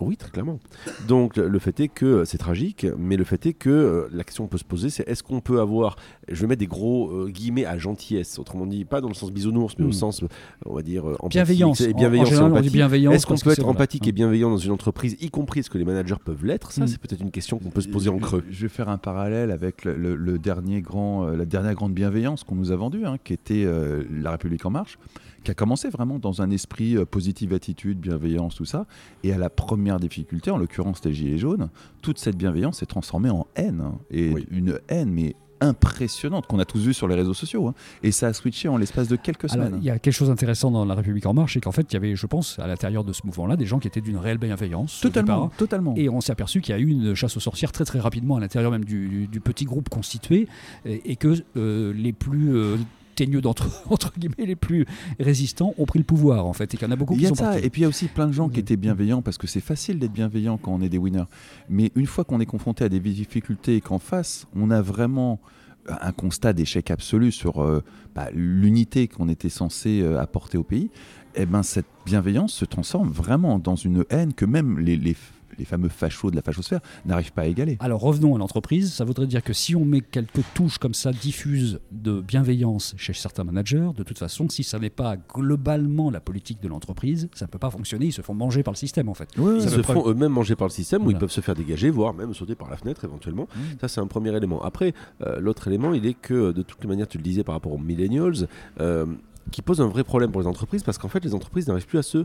Oui, 0.00 0.16
très 0.16 0.30
clairement. 0.30 0.58
Donc 1.06 1.36
le- 1.36 1.58
fait 1.58 1.78
est 1.80 1.88
que 1.88 2.06
euh, 2.06 2.24
c'est 2.24 2.38
tragique, 2.38 2.86
mais 2.98 3.16
le 3.16 3.24
fait 3.24 3.46
est 3.46 3.52
que 3.52 3.70
euh, 3.70 4.08
la 4.12 4.24
question 4.24 4.44
qu'on 4.44 4.48
peut 4.48 4.58
se 4.58 4.64
poser, 4.64 4.90
c'est 4.90 5.06
est-ce 5.08 5.22
qu'on 5.22 5.40
peut 5.40 5.60
avoir, 5.60 5.96
je 6.28 6.40
vais 6.40 6.46
mettre 6.46 6.60
des 6.60 6.66
gros 6.66 7.10
euh, 7.10 7.28
guillemets 7.28 7.66
à 7.66 7.78
gentillesse, 7.78 8.38
autrement 8.38 8.66
dit, 8.66 8.84
pas 8.84 9.00
dans 9.00 9.08
le 9.08 9.14
sens 9.14 9.30
bisounours, 9.30 9.74
mais 9.78 9.84
au 9.84 9.88
Mm. 9.88 9.92
sens, 9.92 10.22
euh, 10.22 10.26
on 10.66 10.74
va 10.74 10.82
dire, 10.82 11.04
euh, 11.06 11.12
empathique 11.20 11.30
Bienveillance. 11.32 11.80
et 11.82 11.92
En- 11.92 11.96
bienveillance 11.96 12.26
en 12.28 12.30
général, 12.30 13.14
Est-ce 13.14 13.26
qu'on 13.26 13.36
peut 13.36 13.50
être 13.50 13.58
voilà. 13.60 13.70
empathique 13.70 14.06
et 14.08 14.12
bienveillant 14.12 14.50
dans 14.50 14.56
une 14.56 14.72
entreprise, 14.72 15.16
y 15.20 15.30
compris 15.30 15.60
est-ce 15.60 15.70
que 15.70 15.78
les 15.78 15.84
managers 15.84 16.16
peuvent 16.24 16.44
l'être? 16.44 16.72
Ça, 16.72 16.84
Mm. 16.84 16.86
c'est 16.88 16.98
peut-être 16.98 17.20
une 17.20 17.30
question 17.30 17.58
qu'on 17.58 17.70
peut 17.70 17.80
se 17.82 17.88
poser 17.88 18.08
en 18.08 18.18
creux. 18.18 18.42
Je 18.50 18.62
vais 18.62 18.68
faire 18.68 18.88
un 18.88 18.98
parallèle 18.98 19.50
avec 19.50 19.84
le, 19.84 19.94
le- 19.96 20.16
le 20.16 20.38
dernier 20.38 20.80
grand, 20.80 21.26
euh, 21.26 21.36
la 21.36 21.44
dernière 21.44 21.74
grande 21.74 21.92
bienveillance 21.94 22.44
qu'on 22.44 22.54
nous 22.56 22.72
a 22.72 22.76
vendue, 22.76 23.04
hein, 23.04 23.16
qui 23.22 23.32
était 23.34 23.64
euh, 23.64 24.02
La 24.10 24.30
République 24.32 24.64
en 24.66 24.70
marche, 24.70 24.98
qui 25.44 25.50
a 25.50 25.54
commencé 25.54 25.88
vraiment 25.88 26.18
dans 26.18 26.42
un 26.42 26.50
esprit 26.50 26.96
euh, 26.96 27.04
positive 27.04 27.52
attitude, 27.52 27.98
bienveillance, 27.98 28.54
tout 28.54 28.64
ça. 28.64 28.86
Et 29.24 29.32
à 29.32 29.38
la 29.38 29.50
première 29.50 29.98
difficulté, 30.00 30.50
en 30.50 30.56
l'occurrence 30.58 31.04
les 31.04 31.12
Gilets 31.12 31.38
jaunes, 31.38 31.68
toute 32.00 32.18
cette 32.18 32.36
bienveillance 32.36 32.78
s'est 32.78 32.86
transformée 32.86 33.30
en 33.30 33.46
haine. 33.56 33.80
hein. 33.84 33.98
et 34.10 34.30
Oui. 34.32 34.46
une 34.50 34.78
haine, 34.88 35.10
mais 35.10 35.34
impressionnante, 35.60 36.46
qu'on 36.48 36.58
a 36.58 36.64
tous 36.64 36.80
vu 36.80 36.92
sur 36.92 37.06
les 37.08 37.14
réseaux 37.14 37.34
sociaux. 37.34 37.68
hein. 37.68 37.74
Et 38.02 38.10
ça 38.10 38.26
a 38.28 38.32
switché 38.32 38.68
en 38.68 38.76
l'espace 38.76 39.06
de 39.08 39.14
quelques 39.16 39.52
Alors, 39.52 39.66
semaines. 39.66 39.80
il 39.80 39.86
y 39.86 39.90
a 39.90 39.98
quelque 40.00 40.12
chose 40.14 40.28
d'intéressant 40.28 40.70
dans 40.72 40.84
La 40.84 40.94
République 40.96 41.24
En 41.26 41.34
Marche, 41.34 41.54
c'est 41.54 41.60
qu'en 41.60 41.70
fait, 41.72 41.86
il 41.90 41.94
y 41.94 41.96
avait, 41.96 42.16
je 42.16 42.26
pense, 42.26 42.58
à 42.58 42.66
l'intérieur 42.66 43.04
de 43.04 43.12
ce 43.12 43.22
mouvement-là, 43.26 43.56
des 43.56 43.66
gens 43.66 43.78
qui 43.78 43.86
étaient 43.88 44.00
d'une 44.00 44.16
réelle 44.16 44.38
bienveillance. 44.38 45.04
au 45.04 45.08
Totalement, 45.08 45.44
départ. 45.44 45.56
totalement. 45.56 45.94
Et 45.96 46.08
on 46.08 46.20
s'est 46.20 46.32
aperçu 46.32 46.60
qu'il 46.60 46.74
y 46.74 46.78
a 46.78 46.80
eu 46.80 46.88
une 46.88 47.14
chasse 47.14 47.36
aux 47.36 47.40
sorcières 47.40 47.70
très 47.72 47.84
très 47.84 48.00
rapidement 48.00 48.36
à 48.36 48.40
l'intérieur 48.40 48.70
même 48.72 48.84
du, 48.84 49.28
du 49.28 49.40
petit 49.40 49.64
groupe 49.64 49.88
constitué, 49.88 50.48
et, 50.84 51.12
et 51.12 51.16
que 51.16 51.34
euh, 51.56 51.92
les 51.92 52.12
plus 52.12 52.54
euh, 52.56 52.76
teigneux 53.14 53.40
d'entre 53.40 53.66
entre 53.90 54.12
guillemets, 54.18 54.46
les 54.46 54.56
plus 54.56 54.86
résistants 55.20 55.74
ont 55.78 55.84
pris 55.86 55.98
le 55.98 56.04
pouvoir 56.04 56.46
en 56.46 56.52
fait, 56.52 56.74
et 56.74 56.76
qu'il 56.76 56.86
y 56.86 56.90
en 56.90 56.92
a 56.92 56.96
beaucoup 56.96 57.14
Il 57.14 57.18
qui 57.18 57.22
y 57.22 57.26
a 57.26 57.28
sont 57.28 57.34
de 57.34 57.38
ça, 57.38 57.50
partis. 57.52 57.66
et 57.66 57.70
puis 57.70 57.80
il 57.80 57.84
y 57.84 57.86
a 57.86 57.88
aussi 57.88 58.06
plein 58.08 58.26
de 58.26 58.32
gens 58.32 58.48
qui 58.48 58.56
Mhm. 58.56 58.60
étaient 58.60 58.76
bienveillants 58.76 59.22
parce 59.22 59.38
que 59.38 59.46
c'est 59.46 59.60
facile 59.60 59.98
d'être 59.98 60.12
bienveillant 60.12 60.58
quand 60.58 60.72
on 60.72 60.80
est 60.82 60.88
des 60.88 60.98
winners. 60.98 61.24
Mais 61.68 61.90
une 61.94 62.06
fois 62.06 62.24
qu'on 62.24 62.40
est 62.40 62.46
confronté 62.46 62.84
à 62.84 62.88
des 62.88 63.00
difficultés 63.00 63.76
et 63.76 63.80
qu'en 63.80 63.98
face, 63.98 64.46
on 64.56 64.70
a 64.70 64.80
vraiment 64.82 65.40
un 65.88 66.12
constat 66.12 66.52
d'échec 66.52 66.90
absolu 66.92 67.32
sur 67.32 67.60
euh, 67.62 67.82
bah, 68.14 68.28
l'unité 68.32 69.08
qu'on 69.08 69.28
était 69.28 69.48
censé 69.48 70.00
euh, 70.00 70.20
apporter 70.20 70.56
au 70.56 70.62
pays, 70.62 70.90
eh 71.34 71.44
ben 71.46 71.62
cette 71.64 71.86
bienveillance 72.06 72.52
se 72.52 72.64
transforme 72.64 73.10
vraiment 73.10 73.58
dans 73.58 73.74
une 73.74 74.04
haine 74.10 74.32
que 74.32 74.44
même 74.44 74.78
les, 74.78 74.96
les, 74.96 75.16
les 75.58 75.64
fameux 75.64 75.88
fachos 75.88 76.30
de 76.30 76.36
la 76.36 76.42
fachosphère 76.42 76.80
n'arrivent 77.04 77.32
pas 77.32 77.42
à 77.42 77.46
égaler. 77.46 77.76
Alors 77.80 78.00
revenons 78.00 78.34
à 78.34 78.38
l'entreprise, 78.38 78.92
ça 78.92 79.04
voudrait 79.04 79.26
dire 79.26 79.42
que 79.42 79.52
si 79.52 79.76
on 79.76 79.84
met 79.84 80.00
quelques 80.00 80.42
touches 80.54 80.78
comme 80.78 80.94
ça 80.94 81.12
diffuses 81.12 81.80
de 81.90 82.20
bienveillance 82.20 82.94
chez 82.96 83.12
certains 83.12 83.44
managers, 83.44 83.90
de 83.96 84.02
toute 84.02 84.18
façon, 84.18 84.48
si 84.48 84.64
ça 84.64 84.78
n'est 84.78 84.90
pas 84.90 85.16
globalement 85.16 86.10
la 86.10 86.20
politique 86.20 86.62
de 86.62 86.68
l'entreprise, 86.68 87.28
ça 87.34 87.46
ne 87.46 87.50
peut 87.50 87.58
pas 87.58 87.70
fonctionner, 87.70 88.06
ils 88.06 88.12
se 88.12 88.22
font 88.22 88.34
manger 88.34 88.62
par 88.62 88.72
le 88.72 88.78
système 88.78 89.08
en 89.08 89.14
fait. 89.14 89.28
Ils 89.36 89.68
se 89.68 89.82
font 89.82 90.08
eux-mêmes 90.08 90.32
manger 90.32 90.56
par 90.56 90.68
le 90.68 90.72
système 90.72 91.06
ou 91.06 91.10
ils 91.10 91.18
peuvent 91.18 91.30
se 91.30 91.40
faire 91.40 91.54
dégager, 91.54 91.90
voire 91.90 92.14
même 92.14 92.34
sauter 92.34 92.54
par 92.54 92.70
la 92.70 92.76
fenêtre 92.76 93.04
éventuellement. 93.04 93.48
Mmh. 93.54 93.60
Ça, 93.80 93.88
c'est 93.88 94.00
un 94.00 94.06
premier 94.06 94.34
élément. 94.36 94.62
Après, 94.62 94.94
euh, 95.22 95.40
l'autre 95.40 95.68
élément, 95.68 95.92
il 95.94 96.06
est 96.06 96.14
que, 96.14 96.52
de 96.52 96.62
toutes 96.62 96.82
les 96.82 96.88
manières, 96.88 97.08
tu 97.08 97.18
le 97.18 97.24
disais 97.24 97.44
par 97.44 97.54
rapport 97.54 97.72
aux 97.72 97.78
millennials, 97.78 98.48
euh, 98.80 99.06
qui 99.50 99.60
pose 99.62 99.80
un 99.80 99.88
vrai 99.88 100.04
problème 100.04 100.30
pour 100.30 100.40
les 100.40 100.46
entreprises 100.46 100.82
parce 100.82 100.98
qu'en 100.98 101.08
fait, 101.08 101.24
les 101.24 101.34
entreprises 101.34 101.66
n'arrivent 101.68 101.86
plus 101.86 101.98
à 101.98 102.02
se 102.02 102.18
euh, 102.18 102.24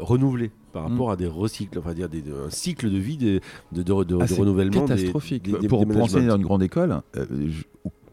renouveler 0.00 0.50
par 0.72 0.88
Mm. 0.88 0.92
rapport 0.92 1.10
à 1.12 1.16
des 1.16 1.26
recycles, 1.28 1.78
enfin 1.78 1.94
dire 1.94 2.08
des, 2.08 2.22
un 2.22 2.50
cycle 2.50 2.90
de 2.90 2.98
vie 2.98 3.16
de, 3.16 3.40
de, 3.72 3.82
de, 3.82 4.18
Ah, 4.20 4.26
renouvellement 4.36 4.86
catastrophique. 4.86 5.44
des, 5.44 5.56
des- 5.58 5.68
pour, 5.68 5.82
enseigner 6.02 6.26
dans 6.26 6.36
une 6.36 6.42
grande 6.42 6.64
école, 6.64 7.00
euh, 7.16 7.26
je- 7.48 7.62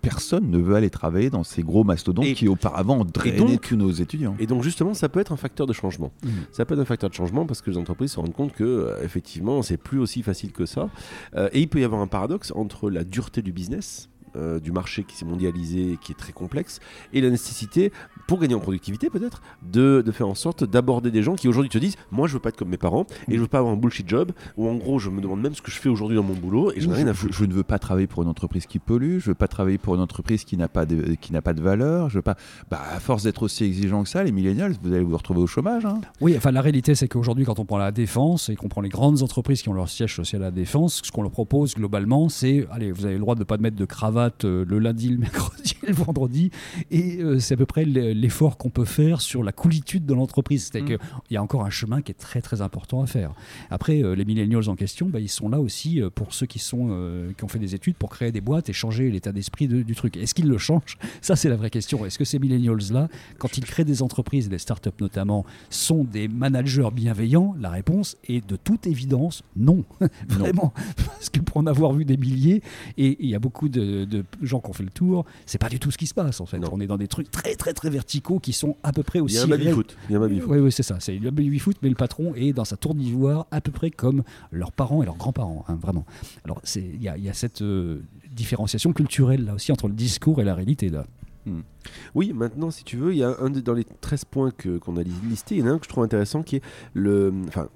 personne 0.01 0.51
ne 0.51 0.59
veut 0.59 0.75
aller 0.75 0.91
travailler 0.91 1.31
dans 1.31 1.43
ces 1.43 1.63
gros 1.63 1.83
mastodontes 1.83 2.25
Et- 2.25 2.35
qui 2.35 2.47
auparavant 2.47 3.03
drainaient 3.03 3.37
donc- 3.39 3.61
tous 3.61 3.75
nos 3.75 3.89
étudiants. 3.89 4.35
Et 4.37 4.45
donc 4.45 4.61
justement, 4.61 4.93
ça 4.93 5.09
peut 5.09 5.19
être 5.19 5.31
un 5.31 5.37
facteur 5.37 5.65
de 5.65 5.73
changement. 5.73 6.11
Mhm. 6.23 6.31
Ça 6.51 6.63
peut 6.65 6.75
être 6.75 6.81
un 6.81 6.85
facteur 6.85 7.09
de 7.09 7.15
changement 7.15 7.47
parce 7.47 7.63
que 7.63 7.71
les 7.71 7.77
entreprises 7.77 8.11
se 8.11 8.19
rendent 8.19 8.31
compte 8.33 8.53
que 8.53 8.63
euh, 8.63 9.03
effectivement, 9.03 9.63
c'est 9.63 9.77
plus 9.77 9.97
aussi 9.97 10.21
facile 10.21 10.51
que 10.51 10.67
ça. 10.67 10.89
Euh, 11.35 11.49
et 11.51 11.61
il 11.61 11.67
peut 11.67 11.79
y 11.79 11.83
avoir 11.83 12.01
un 12.01 12.07
paradoxe 12.07 12.51
entre 12.55 12.91
la 12.91 13.03
dureté 13.03 13.41
du 13.41 13.51
business. 13.51 14.07
Euh, 14.35 14.59
du 14.59 14.71
marché 14.71 15.03
qui 15.03 15.15
s'est 15.15 15.25
mondialisé 15.25 15.93
et 15.93 15.97
qui 15.97 16.11
est 16.11 16.15
très 16.15 16.33
complexe 16.33 16.79
et 17.13 17.21
la 17.21 17.29
nécessité 17.29 17.91
pour 18.27 18.39
gagner 18.39 18.55
en 18.55 18.59
productivité 18.59 19.09
peut-être 19.09 19.41
de, 19.63 20.01
de 20.05 20.11
faire 20.11 20.27
en 20.27 20.35
sorte 20.35 20.63
d'aborder 20.63 21.11
des 21.11 21.23
gens 21.23 21.35
qui 21.35 21.47
aujourd'hui 21.47 21.69
te 21.69 21.77
disent 21.77 21.95
moi 22.11 22.27
je 22.27 22.33
veux 22.33 22.39
pas 22.39 22.49
être 22.49 22.57
comme 22.57 22.69
mes 22.69 22.77
parents 22.77 23.05
et 23.29 23.35
je 23.35 23.41
veux 23.41 23.47
pas 23.47 23.59
avoir 23.59 23.73
un 23.73 23.77
bullshit 23.77 24.07
job 24.07 24.31
ou 24.57 24.67
en 24.67 24.75
gros 24.75 24.99
je 24.99 25.09
me 25.09 25.21
demande 25.21 25.41
même 25.41 25.53
ce 25.55 25.61
que 25.61 25.71
je 25.71 25.77
fais 25.77 25.89
aujourd'hui 25.89 26.17
dans 26.17 26.23
mon 26.23 26.33
boulot 26.33 26.71
et 26.73 26.81
j'en 26.81 26.91
ai 26.91 26.95
rien 26.95 27.07
à 27.07 27.13
je, 27.13 27.17
foutre 27.17 27.33
je 27.33 27.45
ne 27.45 27.53
veux 27.53 27.63
pas 27.63 27.79
travailler 27.79 28.07
pour 28.07 28.23
une 28.23 28.29
entreprise 28.29 28.65
qui 28.65 28.79
pollue, 28.79 29.19
je 29.19 29.27
veux 29.27 29.35
pas 29.35 29.47
travailler 29.47 29.77
pour 29.77 29.95
une 29.95 30.01
entreprise 30.01 30.43
qui 30.43 30.57
n'a 30.57 30.67
pas 30.67 30.85
de, 30.85 31.15
qui 31.15 31.33
n'a 31.33 31.41
pas 31.41 31.53
de 31.53 31.61
valeur, 31.61 32.09
je 32.09 32.15
veux 32.15 32.21
pas. 32.21 32.35
Bah, 32.69 32.81
à 32.93 32.99
force 32.99 33.23
d'être 33.23 33.43
aussi 33.43 33.63
exigeant 33.63 34.03
que 34.03 34.09
ça, 34.09 34.23
les 34.23 34.31
millénials, 34.31 34.73
vous 34.81 34.93
allez 34.93 35.03
vous 35.03 35.15
retrouver 35.17 35.41
au 35.41 35.47
chômage. 35.47 35.85
hein. 35.85 36.01
Oui, 36.21 36.33
enfin 36.37 36.51
la 36.51 36.61
réalité 36.61 36.95
c'est 36.95 37.07
qu'aujourd'hui 37.07 37.45
quand 37.45 37.59
on 37.59 37.65
prend 37.65 37.77
la 37.77 37.91
défense 37.91 38.49
et 38.49 38.55
qu'on 38.55 38.67
prend 38.69 38.81
les 38.81 38.89
grandes 38.89 39.21
entreprises 39.21 39.61
qui 39.61 39.69
ont 39.69 39.73
leur 39.73 39.89
siège 39.89 40.15
social 40.15 40.41
à 40.41 40.45
la 40.45 40.51
défense, 40.51 41.01
ce 41.03 41.11
qu'on 41.11 41.21
leur 41.21 41.31
propose 41.31 41.75
globalement 41.75 42.29
c'est 42.29 42.65
allez 42.71 42.91
vous 42.91 43.05
avez 43.05 43.15
le 43.15 43.19
droit 43.19 43.35
de 43.35 43.39
ne 43.41 43.45
pas 43.45 43.57
mettre 43.57 43.75
de 43.77 43.85
cravate 43.85 44.24
euh, 44.45 44.65
le 44.67 44.79
lundi, 44.79 45.09
le 45.09 45.17
mercredi 45.17 45.73
le 45.87 45.93
vendredi 45.93 46.49
et 46.89 47.17
euh, 47.21 47.37
c'est 47.39 47.53
à 47.53 47.57
peu 47.57 47.65
près 47.67 47.85
l'e- 47.85 48.13
l'effort 48.13 48.57
qu'on 48.57 48.69
peut 48.71 48.85
faire 48.85 49.21
sur 49.21 49.43
la 49.43 49.51
coolitude 49.51 50.05
de 50.05 50.13
l'entreprise. 50.15 50.63
C'est-à-dire 50.71 50.97
Mm. 50.97 51.21
qu'il 51.27 51.33
y 51.35 51.37
a 51.37 51.43
encore 51.43 51.63
un 51.63 51.69
chemin 51.69 52.01
qui 52.01 52.11
est 52.11 52.15
très 52.15 52.41
très 52.41 52.61
important 52.61 53.01
à 53.03 53.07
faire. 53.07 53.33
Après 53.69 54.01
euh, 54.03 54.15
les 54.15 54.25
millennials 54.25 54.67
en 54.69 54.75
question, 54.75 55.07
bah, 55.09 55.19
ils 55.19 55.29
sont 55.29 55.47
là 55.49 55.59
aussi 55.59 56.01
pour 56.15 56.33
ceux 56.33 56.45
qui, 56.47 56.57
sont, 56.59 56.87
euh, 56.89 57.31
qui 57.37 57.43
ont 57.43 57.47
fait 57.47 57.59
des 57.59 57.75
études 57.75 57.95
pour 57.95 58.09
créer 58.09 58.31
des 58.31 58.41
boîtes 58.41 58.67
et 58.69 58.73
changer 58.73 59.11
l'état 59.11 59.31
d'esprit 59.31 59.67
de- 59.67 59.83
du 59.83 59.93
truc. 59.95 60.17
Est-ce 60.17 60.33
qu'ils 60.33 60.47
le 60.47 60.57
changent? 60.57 60.97
Ça 61.21 61.35
c'est 61.35 61.49
la 61.49 61.55
vraie 61.55 61.69
question. 61.69 62.05
Est-ce 62.05 62.17
que 62.17 62.25
ces 62.25 62.39
millennials 62.39 62.91
là, 62.91 63.07
quand 63.37 63.57
ils 63.57 63.65
créent 63.65 63.85
des 63.85 64.01
entreprises, 64.01 64.49
des 64.49 64.57
startups 64.57 64.89
notamment, 65.01 65.45
sont 65.69 66.03
des 66.03 66.27
managers 66.27 66.89
bienveillants? 66.93 67.55
La 67.59 67.69
réponse 67.69 68.17
est 68.27 68.47
de 68.47 68.55
toute 68.55 68.87
évidence 68.87 69.43
non. 69.55 69.83
Vraiment. 70.29 70.73
Parce 70.97 71.29
que 71.29 71.39
pour 71.39 71.57
en 71.57 71.65
avoir 71.67 71.93
vu 71.93 72.05
des 72.05 72.17
milliers, 72.17 72.61
et 72.97 73.17
il 73.19 73.29
y 73.29 73.35
a 73.35 73.39
beaucoup 73.39 73.69
de, 73.69 74.05
de 74.05 74.14
gens 74.41 74.59
qui 74.59 74.69
ont 74.69 74.73
fait 74.73 74.83
le 74.83 74.89
tour, 74.89 75.25
c'est 75.45 75.57
pas 75.57 75.69
du 75.69 75.79
tout 75.79 75.91
ce 75.91 75.97
qui 75.97 76.07
se 76.07 76.13
passe 76.13 76.39
en 76.41 76.45
fait. 76.45 76.59
Non. 76.59 76.69
On 76.71 76.79
est 76.79 76.87
dans 76.87 76.97
des 76.97 77.07
trucs 77.07 77.29
très 77.31 77.55
très 77.55 77.73
très 77.73 77.89
verticaux 77.89 78.39
qui 78.39 78.53
sont 78.53 78.77
à 78.83 78.91
peu 78.91 79.03
près 79.03 79.19
aussi. 79.19 79.35
il 79.35 79.37
y 80.13 80.15
a 80.15 80.19
un 80.19 80.21
baby-foot 80.27 80.49
Oui, 80.49 80.59
oui, 80.59 80.71
c'est 80.71 80.83
ça. 80.83 80.97
C'est 80.99 81.17
le 81.17 81.31
baby-foot, 81.31 81.77
mais 81.81 81.89
le 81.89 81.95
patron 81.95 82.33
est 82.35 82.53
dans 82.53 82.65
sa 82.65 82.77
tour 82.77 82.95
d'ivoire 82.95 83.47
à 83.51 83.61
peu 83.61 83.71
près 83.71 83.91
comme 83.91 84.23
leurs 84.51 84.71
parents 84.71 85.01
et 85.03 85.05
leurs 85.05 85.17
grands-parents, 85.17 85.65
hein, 85.67 85.77
vraiment. 85.81 86.05
Alors, 86.43 86.61
il 86.75 87.01
y, 87.01 87.07
a- 87.09 87.17
il 87.17 87.23
y 87.23 87.29
a 87.29 87.33
cette 87.33 87.61
euh, 87.61 88.01
différenciation 88.31 88.93
culturelle 88.93 89.45
là 89.45 89.53
aussi 89.55 89.71
entre 89.71 89.87
le 89.87 89.93
discours 89.93 90.41
et 90.41 90.43
la 90.43 90.55
réalité 90.55 90.89
là. 90.89 91.05
Oui, 92.15 92.33
maintenant, 92.33 92.71
si 92.71 92.83
tu 92.83 92.97
veux, 92.97 93.11
il 93.13 93.17
y 93.19 93.23
a 93.23 93.35
un 93.39 93.51
de- 93.51 93.59
dans 93.59 93.73
les 93.75 93.83
13 93.83 94.25
points 94.25 94.49
que- 94.49 94.79
qu'on 94.79 94.97
a 94.97 95.03
li- 95.03 95.11
listés, 95.29 95.55
il 95.55 95.59
y 95.61 95.63
en 95.63 95.67
a 95.67 95.69
un 95.73 95.77
que 95.77 95.83
je 95.85 95.89
trouve 95.89 96.03
intéressant 96.03 96.41
qui 96.41 96.55
est 96.55 96.61
le. 96.95 97.31
Enfin, 97.47 97.67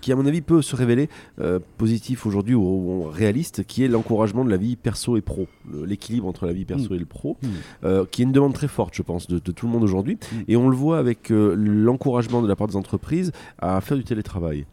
qui 0.00 0.12
à 0.12 0.16
mon 0.16 0.26
avis 0.26 0.40
peut 0.40 0.62
se 0.62 0.74
révéler 0.76 1.08
euh, 1.40 1.58
positif 1.78 2.26
aujourd'hui 2.26 2.54
ou, 2.54 2.62
ou 2.62 3.02
réaliste, 3.10 3.64
qui 3.64 3.84
est 3.84 3.88
l'encouragement 3.88 4.44
de 4.44 4.50
la 4.50 4.56
vie 4.56 4.76
perso 4.76 5.16
et 5.16 5.20
pro, 5.20 5.46
l'équilibre 5.84 6.26
entre 6.26 6.46
la 6.46 6.52
vie 6.52 6.64
perso 6.64 6.90
Mm. 6.90 6.94
et 6.94 6.98
le 6.98 7.04
pro, 7.04 7.36
Mm. 7.42 7.46
euh, 7.84 8.04
qui 8.10 8.22
est 8.22 8.24
une 8.24 8.32
demande 8.32 8.54
très 8.54 8.68
forte, 8.68 8.94
je 8.94 9.02
pense, 9.02 9.26
de, 9.28 9.38
de 9.38 9.52
tout 9.52 9.66
le 9.66 9.72
monde 9.72 9.82
aujourd'hui. 9.84 10.16
Mm. 10.32 10.36
Et 10.48 10.56
on 10.56 10.68
le 10.68 10.76
voit 10.76 10.98
avec 10.98 11.30
euh, 11.30 11.54
l'encouragement 11.56 12.42
de 12.42 12.48
la 12.48 12.56
part 12.56 12.68
des 12.68 12.76
entreprises 12.76 13.32
à 13.58 13.80
faire 13.80 13.96
du 13.96 14.04
télétravail, 14.04 14.66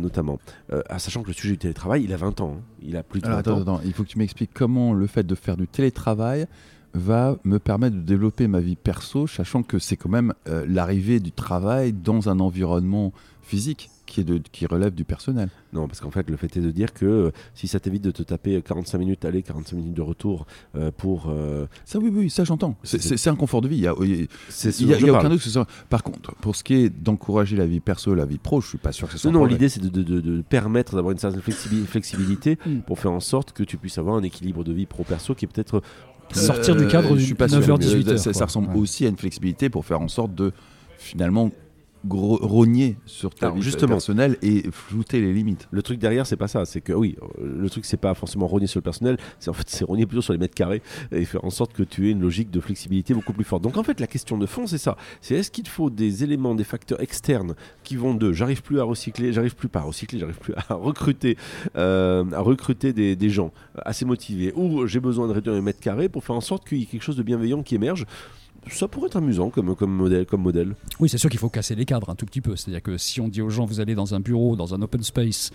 notamment. 0.00 0.38
Ah, 0.88 0.98
sachant 0.98 1.22
que 1.22 1.28
le 1.28 1.32
sujet 1.34 1.52
du 1.52 1.58
télétravail, 1.58 2.04
il 2.04 2.12
a 2.12 2.16
20 2.16 2.40
ans, 2.40 2.56
hein. 2.58 2.62
il 2.82 2.96
a 2.96 3.02
plus 3.02 3.20
de 3.20 3.26
20 3.26 3.32
Alors, 3.32 3.38
attends, 3.40 3.56
ans. 3.58 3.60
attends, 3.76 3.80
il 3.84 3.92
faut 3.92 4.04
que 4.04 4.08
tu 4.08 4.18
m'expliques 4.18 4.50
comment 4.54 4.92
le 4.92 5.06
fait 5.06 5.26
de 5.26 5.34
faire 5.34 5.56
du 5.56 5.66
télétravail 5.66 6.46
va 6.94 7.36
me 7.44 7.58
permettre 7.58 7.96
de 7.96 8.00
développer 8.02 8.48
ma 8.48 8.60
vie 8.60 8.76
perso, 8.76 9.26
sachant 9.26 9.62
que 9.62 9.78
c'est 9.78 9.96
quand 9.96 10.08
même 10.10 10.34
euh, 10.48 10.64
l'arrivée 10.68 11.20
du 11.20 11.32
travail 11.32 11.92
dans 11.92 12.28
un 12.28 12.40
environnement 12.40 13.12
physique 13.42 13.90
qui, 14.06 14.20
est 14.20 14.24
de, 14.24 14.38
qui 14.50 14.66
relève 14.66 14.92
du 14.92 15.04
personnel. 15.04 15.50
Non, 15.72 15.86
parce 15.86 16.00
qu'en 16.00 16.10
fait, 16.10 16.28
le 16.28 16.36
fait 16.36 16.56
est 16.56 16.60
de 16.60 16.70
dire 16.72 16.92
que 16.92 17.06
euh, 17.06 17.30
si 17.54 17.68
ça 17.68 17.78
t'évite 17.78 18.02
de 18.02 18.10
te 18.10 18.24
taper 18.24 18.60
45 18.60 18.98
minutes 18.98 19.24
aller, 19.24 19.42
45 19.42 19.76
minutes 19.76 19.94
de 19.94 20.02
retour 20.02 20.46
euh, 20.74 20.90
pour. 20.96 21.26
euh, 21.30 21.66
Ça, 21.84 22.00
oui, 22.00 22.10
oui, 22.12 22.28
ça 22.28 22.42
j'entends. 22.42 22.76
C'est- 22.82 23.28
un 23.28 23.36
confort 23.36 23.60
de 23.60 23.68
vie. 23.68 23.76
Il 23.76 23.82
y 23.82 23.86
a, 23.86 23.94
ce 24.48 24.68
y 24.84 24.92
a- 24.92 24.98
il 24.98 25.06
y 25.06 25.10
a 25.10 25.12
aucun 25.18 25.28
doute 25.28 25.40
que 25.42 25.48
ça- 25.48 25.66
Par 25.88 26.02
contre, 26.02 26.34
pour 26.36 26.56
ce 26.56 26.64
qui 26.64 26.74
est 26.74 26.90
d'encourager 26.90 27.56
la 27.56 27.66
vie 27.66 27.78
perso, 27.78 28.12
la 28.14 28.24
vie 28.26 28.38
pro, 28.38 28.60
je 28.60 28.66
suis 28.68 28.78
pas 28.78 28.90
sûr 28.90 29.06
que 29.06 29.12
ce 29.12 29.18
soit 29.18 29.30
Non, 29.30 29.40
non, 29.40 29.44
l'idée 29.46 29.68
c'est 29.68 29.80
de, 29.80 29.88
de- 29.88 30.02
de- 30.02 30.20
de 30.20 30.42
permettre 30.42 30.96
d'avoir 30.96 31.12
une 31.12 31.18
certaine 31.18 31.40
flexibi- 31.40 31.84
flexibilité 31.86 32.58
Mm. 32.66 32.78
pour 32.80 32.98
faire 32.98 33.12
en 33.12 33.20
sorte 33.20 33.52
que 33.52 33.62
tu 33.62 33.76
puisses 33.76 33.98
avoir 33.98 34.16
un 34.16 34.22
équilibre 34.22 34.64
de 34.64 34.72
vie 34.72 34.86
pro-perso 34.86 35.34
qui 35.36 35.44
est 35.44 35.48
peut-être. 35.48 35.82
Sortir 36.32 36.76
du 36.76 36.86
cadre 36.86 37.12
Euh, 37.12 37.16
du 37.16 37.24
suis 37.24 37.34
pas 37.34 37.48
sûr. 37.48 37.58
9h-18 37.60 38.08
Euh, 38.08 38.32
Ça, 38.32 38.44
ressemble 38.44 38.68
Ouais. 38.70 38.78
aussi 38.78 39.06
à 39.06 39.08
une 39.08 39.16
flexibilité 39.16 39.68
pour 39.68 39.84
faire 39.84 40.00
en 40.00 40.08
sorte 40.08 40.34
de 40.34 40.52
finalement 40.98 41.50
rogner 42.08 42.96
sur 43.06 43.34
ta 43.34 43.46
Alors, 43.46 43.56
vie 43.56 43.62
justement. 43.62 43.92
personnelle 43.94 44.36
et 44.42 44.70
flouter 44.70 45.20
les 45.20 45.32
limites. 45.32 45.68
Le 45.70 45.82
truc 45.82 45.98
derrière, 45.98 46.26
c'est 46.26 46.36
pas 46.36 46.48
ça. 46.48 46.64
C'est 46.64 46.80
que 46.80 46.92
oui, 46.92 47.16
le 47.42 47.68
truc, 47.68 47.84
c'est 47.84 47.96
pas 47.96 48.14
forcément 48.14 48.46
rogner 48.46 48.66
sur 48.66 48.78
le 48.78 48.82
personnel. 48.82 49.16
C'est 49.38 49.50
en 49.50 49.52
fait, 49.52 49.68
c'est 49.68 49.84
rogner 49.84 50.06
plutôt 50.06 50.22
sur 50.22 50.32
les 50.32 50.38
mètres 50.38 50.54
carrés 50.54 50.82
et 51.12 51.24
faire 51.24 51.44
en 51.44 51.50
sorte 51.50 51.72
que 51.72 51.82
tu 51.82 52.08
aies 52.08 52.12
une 52.12 52.20
logique 52.20 52.50
de 52.50 52.60
flexibilité 52.60 53.14
beaucoup 53.14 53.32
plus 53.32 53.44
forte. 53.44 53.62
Donc 53.62 53.76
en 53.76 53.82
fait, 53.82 54.00
la 54.00 54.06
question 54.06 54.38
de 54.38 54.46
fond, 54.46 54.66
c'est 54.66 54.78
ça. 54.78 54.96
C'est 55.20 55.34
est-ce 55.34 55.50
qu'il 55.50 55.68
faut 55.68 55.90
des 55.90 56.24
éléments, 56.24 56.54
des 56.54 56.64
facteurs 56.64 57.00
externes 57.00 57.54
qui 57.82 57.96
vont 57.96 58.14
de 58.14 58.32
j'arrive 58.32 58.62
plus 58.62 58.80
à 58.80 58.84
recycler, 58.84 59.32
j'arrive 59.32 59.54
plus 59.56 59.68
pas 59.68 59.80
à 59.80 59.82
recycler, 59.82 60.18
j'arrive 60.18 60.38
plus 60.38 60.54
à 60.56 60.74
recruter, 60.74 61.36
euh, 61.76 62.24
à 62.32 62.40
recruter 62.40 62.92
des, 62.92 63.16
des 63.16 63.30
gens 63.30 63.52
assez 63.84 64.04
motivés, 64.04 64.52
ou 64.54 64.86
j'ai 64.86 65.00
besoin 65.00 65.28
de 65.28 65.32
réduire 65.32 65.54
les 65.54 65.60
mètres 65.60 65.80
carrés 65.80 66.08
pour 66.08 66.24
faire 66.24 66.36
en 66.36 66.40
sorte 66.40 66.66
qu'il 66.68 66.78
y 66.78 66.82
ait 66.82 66.86
quelque 66.86 67.02
chose 67.02 67.16
de 67.16 67.22
bienveillant 67.22 67.62
qui 67.62 67.74
émerge. 67.74 68.06
Ça 68.68 68.88
pourrait 68.88 69.06
être 69.06 69.16
amusant 69.16 69.50
comme, 69.50 69.74
modèle. 70.38 70.74
Oui, 71.00 71.08
c'est 71.08 71.18
sûr 71.18 71.30
qu'il 71.30 71.38
faut 71.38 71.48
casser 71.48 71.74
les 71.74 71.84
cadres 71.84 72.10
un 72.10 72.14
tout 72.14 72.26
petit 72.26 72.40
peu. 72.40 72.56
C'est-à-dire 72.56 72.82
que 72.82 72.98
si 72.98 73.20
on 73.20 73.28
dit 73.28 73.40
aux 73.40 73.48
gens, 73.48 73.64
vous 73.64 73.80
allez 73.80 73.94
dans 73.94 74.14
un 74.14 74.20
bureau, 74.20 74.54
dans 74.54 74.74
un 74.74 74.82
open 74.82 75.02
space, 75.02 75.50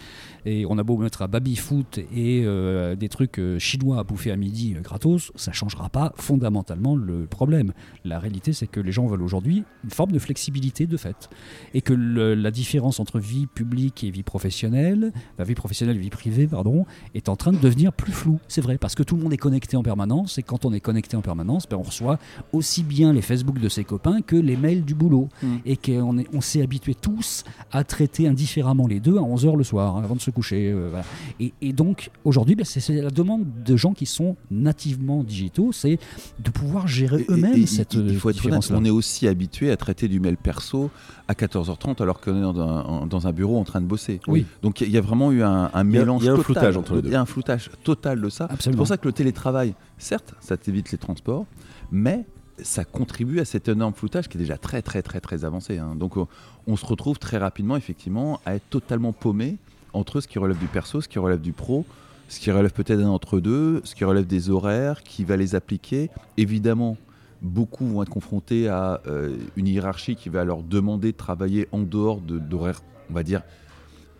et 0.46 0.66
on 0.68 0.78
a 0.78 0.84
beau 0.84 0.98
mettre 0.98 1.22
un 1.22 1.28
baby-foot 1.28 2.00
et 2.16 2.44
euh, 2.46 2.96
des 2.96 3.10
trucs 3.10 3.40
euh, 3.40 3.60
chinois 3.60 4.00
à 4.00 4.04
bouffer 4.04 4.32
à 4.32 4.36
midi 4.36 4.76
euh, 4.76 4.82
gratos, 4.82 5.32
ça 5.36 5.52
changera 5.52 5.90
pas 5.90 6.14
fondamentalement 6.18 6.96
le 6.96 7.26
problème. 7.26 7.74
La 8.04 8.20
réalité, 8.20 8.54
c'est 8.54 8.68
que 8.68 8.80
les 8.80 8.92
gens 8.92 9.06
veulent 9.06 9.22
aujourd'hui 9.22 9.64
une 9.84 9.92
forme 9.92 10.12
de 10.12 10.20
flexibilité 10.20 10.88
de 10.88 10.98
fait. 10.98 11.30
Et 11.74 11.82
que 11.82 11.94
la 11.94 12.52
différence 12.52 13.00
entre 13.00 13.20
vie 13.20 13.46
publique 13.46 14.04
et 14.04 14.10
vie 14.10 14.24
professionnelle, 14.24 15.14
la 15.38 15.46
vie 15.46 15.56
professionnelle 15.56 15.98
et 15.98 16.00
vie 16.00 16.10
privée, 16.10 16.48
pardon, 16.48 16.86
est 17.14 17.30
en 17.30 17.36
train 17.36 17.52
de 17.52 17.60
devenir 17.60 17.94
plus 17.94 18.12
floue. 18.12 18.40
C'est 18.48 18.62
vrai, 18.62 18.78
parce 18.78 18.96
que 18.96 19.04
tout 19.04 19.16
le 19.16 19.22
monde 19.22 19.34
est 19.34 19.38
connecté 19.38 19.78
en 19.78 19.84
permanence, 19.84 20.38
et 20.38 20.44
quand 20.44 20.66
on 20.66 20.74
est 20.74 20.80
connecté 20.80 21.16
en 21.16 21.22
permanence, 21.22 21.68
ben, 21.70 21.78
on 21.78 21.84
reçoit 21.84 22.20
aussi 22.52 22.84
bien 22.84 22.95
les 23.14 23.22
Facebook 23.22 23.60
de 23.60 23.70
ses 23.70 23.84
copains 23.84 24.22
que 24.22 24.36
les 24.36 24.56
mails 24.58 24.84
du 24.84 24.94
boulot. 24.96 25.30
Mm. 25.44 25.48
Et 25.66 25.78
qu'on 25.78 26.24
on 26.34 26.42
s'est 26.42 26.62
habitués 26.62 26.96
tous 26.96 27.44
à 27.72 27.84
traiter 27.84 28.28
indifféremment 28.28 28.88
les 28.88 29.00
deux 29.00 29.18
à 29.18 29.22
11h 29.22 29.56
le 29.58 29.64
soir, 29.64 29.98
hein, 29.98 30.02
avant 30.04 30.16
de 30.16 30.22
se 30.22 30.32
coucher. 30.32 30.72
euh, 30.72 30.88
voilà. 30.90 31.06
et, 31.40 31.54
et 31.62 31.74
donc, 31.74 32.10
aujourd'hui, 32.24 32.56
ben, 32.56 32.66
c'est 32.66 33.02
la 33.02 33.10
demande 33.10 33.46
de 33.66 33.75
gens 33.75 33.94
qui 33.94 34.06
sont 34.06 34.36
nativement 34.52 35.24
digitaux, 35.24 35.72
c'est 35.72 36.00
de 36.44 36.50
pouvoir 36.50 36.88
gérer 36.88 37.25
eux-mêmes 37.30 37.54
et 37.56 37.66
cette 37.66 37.94
il 37.96 38.18
faut 38.18 38.30
être 38.30 38.46
honnête, 38.46 38.72
on 38.72 38.86
est 38.86 38.90
aussi 38.90 39.28
habitué 39.28 39.72
à 39.72 39.78
traiter 39.78 40.08
du 40.08 40.20
mail 40.20 40.38
perso 40.38 40.90
à 41.28 41.34
14h30 41.34 42.02
alors 42.02 42.22
qu'on 42.22 42.38
est 42.38 42.42
dans 42.42 42.60
un, 42.60 42.82
en- 42.84 43.06
dans 43.08 43.28
un 43.28 43.32
bureau 43.32 43.58
en 43.58 43.64
train 43.64 43.82
de 43.82 43.86
bosser. 43.88 44.20
Oui. 44.28 44.46
Donc 44.62 44.82
il 44.82 44.90
y 44.92 44.98
a 44.98 45.02
vraiment 45.02 45.32
eu 45.32 45.42
un, 45.44 45.70
un 45.74 45.78
y 45.78 45.80
a- 45.80 45.84
mélange 45.84 46.22
il 46.24 46.25
y 46.25 46.30
a 46.30 46.34
un 46.34 46.36
total. 46.36 46.46
floutage 46.54 46.78
entre 46.78 46.96
les 46.96 47.02
deux. 47.02 47.10
Il 47.10 47.14
y 47.14 47.16
a 47.16 47.22
un 47.22 47.25
floutage 47.25 47.70
total 47.84 48.22
de 48.22 48.30
ça. 48.30 48.48
C'est 48.60 48.75
pour 48.75 48.88
ça 48.88 48.98
que 48.98 49.08
le 49.08 49.14
télétravail, 49.14 49.74
certes, 49.98 50.34
ça 50.40 50.58
t'évite 50.58 50.92
les 50.92 50.98
transports, 50.98 51.46
mais 51.92 52.25
ça 52.62 52.86
contribue 52.86 53.40
à 53.40 53.46
cet 53.46 53.68
énorme 53.68 53.94
floutage 53.94 54.28
qui 54.30 54.38
est 54.38 54.40
déjà 54.40 54.58
très 54.58 54.82
très 54.82 55.02
très 55.02 55.20
très 55.20 55.44
avancé. 55.46 55.78
hein. 55.78 55.96
Donc 55.96 56.18
on, 56.18 56.28
on 56.68 56.76
se 56.78 56.86
retrouve 56.86 57.20
très 57.20 57.38
rapidement 57.38 57.76
effectivement 57.76 58.40
à 58.46 58.56
être 58.56 58.70
totalement 58.70 59.12
paumé 59.14 59.58
entre 59.94 60.22
ce 60.22 60.28
qui 60.28 60.40
relève 60.40 60.58
du 60.58 60.68
perso, 60.68 61.02
ce 61.02 61.08
qui 61.08 61.20
relève 61.20 61.42
du 61.42 61.54
pro, 61.54 61.86
ce 62.28 62.40
qui 62.40 62.52
relève 62.52 62.72
peut-être 62.72 63.00
d'un 63.00 63.10
entre 63.10 63.40
deux, 63.40 63.82
ce 63.84 63.94
qui 63.96 64.04
relève 64.04 64.26
des 64.26 64.50
horaires, 64.50 65.04
qui 65.04 65.24
va 65.24 65.38
les 65.38 65.56
appliquer. 65.56 66.10
Évidemment, 66.38 66.98
beaucoup 67.42 67.86
vont 67.86 68.02
être 68.04 68.10
confrontés 68.10 68.68
à 68.68 69.02
euh, 69.08 69.36
une 69.56 69.68
hiérarchie 69.68 70.16
qui 70.16 70.30
va 70.30 70.44
leur 70.44 70.64
demander 70.64 71.12
de 71.12 71.18
travailler 71.18 71.68
en 71.72 71.80
dehors 71.80 72.20
de- 72.20 72.40
d'horaires, 72.40 72.82
on 73.10 73.14
va 73.14 73.24
dire, 73.24 73.42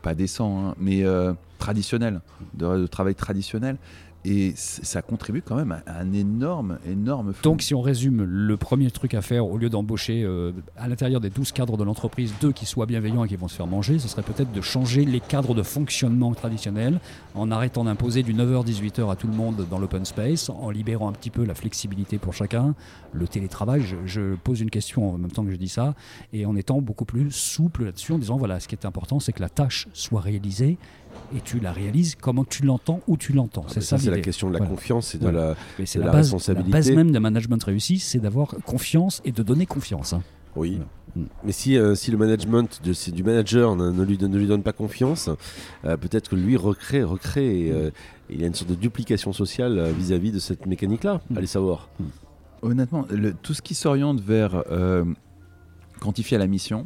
pas 0.02 0.14
décents, 0.14 0.68
hein, 0.70 0.76
mais 0.78 1.04
euh, 1.04 1.34
traditionnels, 1.58 2.22
de, 2.54 2.78
de 2.82 2.88
travail 2.88 3.16
traditionnel. 3.16 3.78
Et 4.28 4.54
ça 4.56 5.04
contribue 5.04 5.44
quand 5.44 5.56
même 5.56 5.72
à 5.86 6.00
un 6.00 6.12
énorme, 6.12 6.80
énorme. 6.90 7.34
Donc, 7.44 7.62
si 7.62 7.76
on 7.76 7.82
résume, 7.82 8.24
le 8.24 8.58
premier 8.58 8.90
truc 8.90 9.14
à 9.14 9.22
faire, 9.22 9.46
au 9.46 9.56
lieu 9.58 9.70
d'embaucher 9.70 10.24
euh, 10.24 10.52
à 10.78 10.88
l'intérieur 10.88 11.22
des 11.22 11.30
12 11.30 11.52
cadres 11.52 11.78
de 11.78 11.84
l'entreprise 11.84 12.34
deux 12.42 12.52
qui 12.52 12.66
soient 12.66 12.88
bienveillants 12.88 13.24
et 13.24 13.28
qui 13.28 13.36
vont 13.36 13.48
se 13.48 13.56
faire 13.56 13.68
manger, 13.68 14.00
ce 14.00 14.08
serait 14.08 14.24
peut-être 14.24 14.52
de 14.52 14.62
changer 14.62 15.06
les 15.06 15.20
cadres 15.20 15.54
de 15.54 15.62
fonctionnement 15.62 16.34
traditionnels 16.34 17.00
en 17.36 17.52
arrêtant 17.52 17.84
d'imposer 17.84 18.24
du 18.24 18.34
9h-18h 18.34 19.12
à 19.12 19.16
tout 19.16 19.28
le 19.28 19.34
monde 19.34 19.68
dans 19.70 19.78
l'open 19.78 20.06
space, 20.06 20.50
en 20.50 20.72
libérant 20.72 21.08
un 21.08 21.14
petit 21.14 21.30
peu 21.30 21.46
la 21.46 21.54
flexibilité 21.54 22.18
pour 22.18 22.34
chacun, 22.34 22.74
le 23.14 23.28
télétravail. 23.28 23.82
Je, 23.82 23.96
je 24.08 24.36
pose 24.36 24.60
une 24.60 24.72
question 24.72 25.14
en 25.14 25.20
même 25.20 25.32
temps 25.32 25.46
que 25.46 25.52
je 25.52 25.58
dis 25.58 25.70
ça, 25.70 25.94
et 26.34 26.48
en 26.48 26.56
étant 26.56 26.82
beaucoup 26.82 27.06
plus 27.06 27.30
souple 27.30 27.86
là-dessus, 27.86 28.14
en 28.14 28.18
disant 28.18 28.38
voilà, 28.38 28.60
ce 28.60 28.68
qui 28.68 28.74
est 28.74 28.86
important, 28.86 29.20
c'est 29.20 29.34
que 29.34 29.42
la 29.42 29.50
tâche 29.50 29.88
soit 29.94 30.22
réalisée. 30.22 30.80
Et 31.36 31.42
tu 31.42 31.60
la 31.60 31.72
réalises 31.72 32.16
comment 32.16 32.46
tu 32.46 32.64
l'entends, 32.64 33.02
où 33.08 33.18
tu 33.18 33.34
l'entends. 33.34 33.64
Ah, 33.66 33.70
C'est 33.70 33.76
mais 33.78 33.86
ça, 33.86 33.98
c'est 33.98 34.12
la 34.12 34.20
question 34.22 34.48
de 34.48 34.54
la 34.54 34.60
Voilà. 34.60 34.74
confiance 34.74 35.16
et 35.16 35.18
de 35.18 35.24
Voilà. 35.24 35.48
la. 35.50 35.56
Mais 35.80 35.86
c'est 35.86 36.00
de 36.00 36.04
la, 36.04 36.08
la 36.08 36.12
base, 36.14 36.32
la 36.32 36.36
responsabilité. 36.38 36.72
base 36.72 36.92
même 36.92 37.12
d'un 37.12 37.20
management 37.20 37.64
réussi, 37.64 38.00
c'est 38.00 38.20
d'avoir 38.20 38.56
confiance 38.66 39.22
et 39.26 39.32
de 39.32 39.44
donner 39.44 39.66
confiance. 39.66 40.14
hein. 40.14 40.22
Oui. 40.56 40.72
Voilà. 40.76 40.86
Mm. 41.16 41.30
Mais 41.46 41.52
si, 41.52 41.78
euh, 41.78 41.96
si 41.96 42.12
le 42.12 42.18
management 42.18 42.82
de, 42.84 42.94
si 42.94 43.12
du 43.12 43.24
manager 43.24 43.76
ne, 43.76 43.90
ne 43.92 44.04
lui, 44.04 44.18
donne- 44.18 44.32
ne 44.32 44.38
lui 44.38 44.48
donne 44.48 44.64
pas 44.64 44.72
confiance, 44.74 45.30
euh, 45.86 45.98
peut-être 45.98 46.30
que 46.30 46.36
lui 46.36 46.56
recrée, 46.58 47.04
recrée 47.04 47.68
et, 47.68 47.72
euh, 47.72 47.90
il 48.30 48.40
y 48.40 48.44
a 48.44 48.48
une 48.48 48.54
sorte 48.54 48.70
de 48.70 48.76
duplication 48.76 49.34
sociale 49.34 49.78
euh, 49.80 49.92
vis-à-vis 49.92 50.32
de 50.32 50.40
cette 50.40 50.66
mécanique-là. 50.66 51.22
Mm. 51.30 51.38
Allez 51.38 51.48
savoir. 51.48 51.90
Honnêtement, 52.62 53.06
le- 53.10 53.34
tout 53.34 53.54
ce 53.54 53.62
qui 53.62 53.76
s'oriente 53.76 54.22
vers 54.22 54.64
euh, 54.72 55.04
quantifier 56.00 56.38
la 56.38 56.48
mission, 56.48 56.86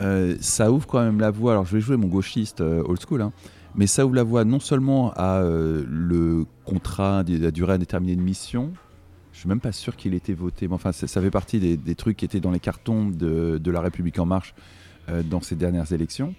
euh, 0.00 0.36
ça 0.40 0.70
ouvre 0.70 0.86
quand 0.86 1.02
même 1.02 1.20
la 1.20 1.30
voie. 1.30 1.52
Alors 1.52 1.64
je 1.64 1.74
vais 1.74 1.80
jouer 1.80 1.96
mon 1.96 2.08
gauchiste 2.08 2.60
euh, 2.60 2.82
old 2.84 3.00
school, 3.00 3.22
hein, 3.22 3.32
mais 3.74 3.86
ça 3.86 4.06
ouvre 4.06 4.14
la 4.14 4.22
voie 4.22 4.44
non 4.44 4.60
seulement 4.60 5.12
à 5.14 5.40
euh, 5.40 5.84
le 5.88 6.46
contrat, 6.64 7.24
de 7.24 7.38
la 7.38 7.50
durée 7.50 7.74
indéterminée 7.74 8.16
de 8.16 8.22
mission. 8.22 8.72
Je 9.32 9.40
suis 9.40 9.48
même 9.48 9.60
pas 9.60 9.72
sûr 9.72 9.96
qu'il 9.96 10.14
ait 10.14 10.18
été 10.18 10.34
voté, 10.34 10.66
mais 10.66 10.74
enfin 10.74 10.90
ça, 10.90 11.06
fait 11.06 11.30
partie 11.30 11.60
des, 11.60 11.94
trucs 11.94 12.16
qui 12.16 12.24
étaient 12.24 12.40
dans 12.40 12.50
les 12.50 12.58
cartons 12.58 13.08
de, 13.08 13.70
la 13.70 13.80
République 13.80 14.18
en 14.18 14.26
marche 14.26 14.52
dans 15.30 15.40
ces 15.40 15.54
dernières 15.54 15.92
élections, 15.92 16.34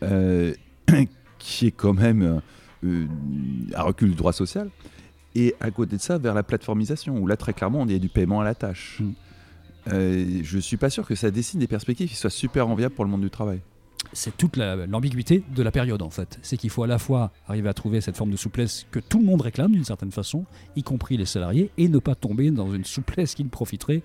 qui 1.38 1.66
est 1.66 1.72
quand 1.72 1.92
même 1.92 2.40
un 2.84 3.82
recul 3.82 4.10
du 4.10 4.14
droit 4.14 4.32
social. 4.32 4.70
Et 5.34 5.56
à 5.60 5.72
côté 5.72 5.96
de 5.96 6.00
ça, 6.00 6.18
vers 6.18 6.34
la 6.34 6.44
plateformisation, 6.44 7.18
où 7.18 7.26
là, 7.26 7.36
très 7.36 7.52
clairement, 7.52 7.80
on 7.80 7.88
est 7.88 7.98
du 7.98 8.08
paiement 8.08 8.40
à 8.40 8.44
la 8.44 8.54
tâche. 8.54 9.00
Mm. 9.00 9.12
Euh, 9.92 10.40
je 10.42 10.58
suis 10.58 10.76
pas 10.76 10.90
sûr 10.90 11.06
que 11.06 11.14
ça 11.14 11.30
dessine 11.30 11.60
des 11.60 11.66
perspectives 11.68 12.08
qui 12.08 12.16
soient 12.16 12.30
super 12.30 12.68
enviables 12.68 12.94
pour 12.94 13.04
le 13.04 13.10
monde 13.10 13.22
du 13.22 13.30
travail. 13.30 13.60
C'est 14.12 14.36
toute 14.36 14.56
la- 14.56 14.86
l'ambiguïté 14.86 15.42
de 15.54 15.62
la 15.64 15.72
période 15.72 16.00
en 16.02 16.10
fait. 16.10 16.38
C'est 16.42 16.56
qu'il 16.56 16.70
faut 16.70 16.84
à 16.84 16.86
la 16.86 16.98
fois 16.98 17.32
arriver 17.48 17.68
à 17.68 17.74
trouver 17.74 18.00
cette 18.00 18.16
forme 18.16 18.30
de 18.30 18.36
souplesse 18.36 18.86
que 18.92 19.00
tout 19.00 19.18
le 19.18 19.24
monde 19.24 19.40
réclame 19.40 19.72
d'une 19.72 19.84
certaine 19.84 20.12
façon, 20.12 20.44
y 20.76 20.82
compris 20.84 21.16
les 21.16 21.24
salariés, 21.24 21.70
et 21.76 21.88
ne 21.88 21.98
pas 21.98 22.14
tomber 22.14 22.50
dans 22.52 22.72
une 22.72 22.84
souplesse 22.84 23.34
qui 23.34 23.42
ne 23.42 23.48
profiterait 23.48 24.02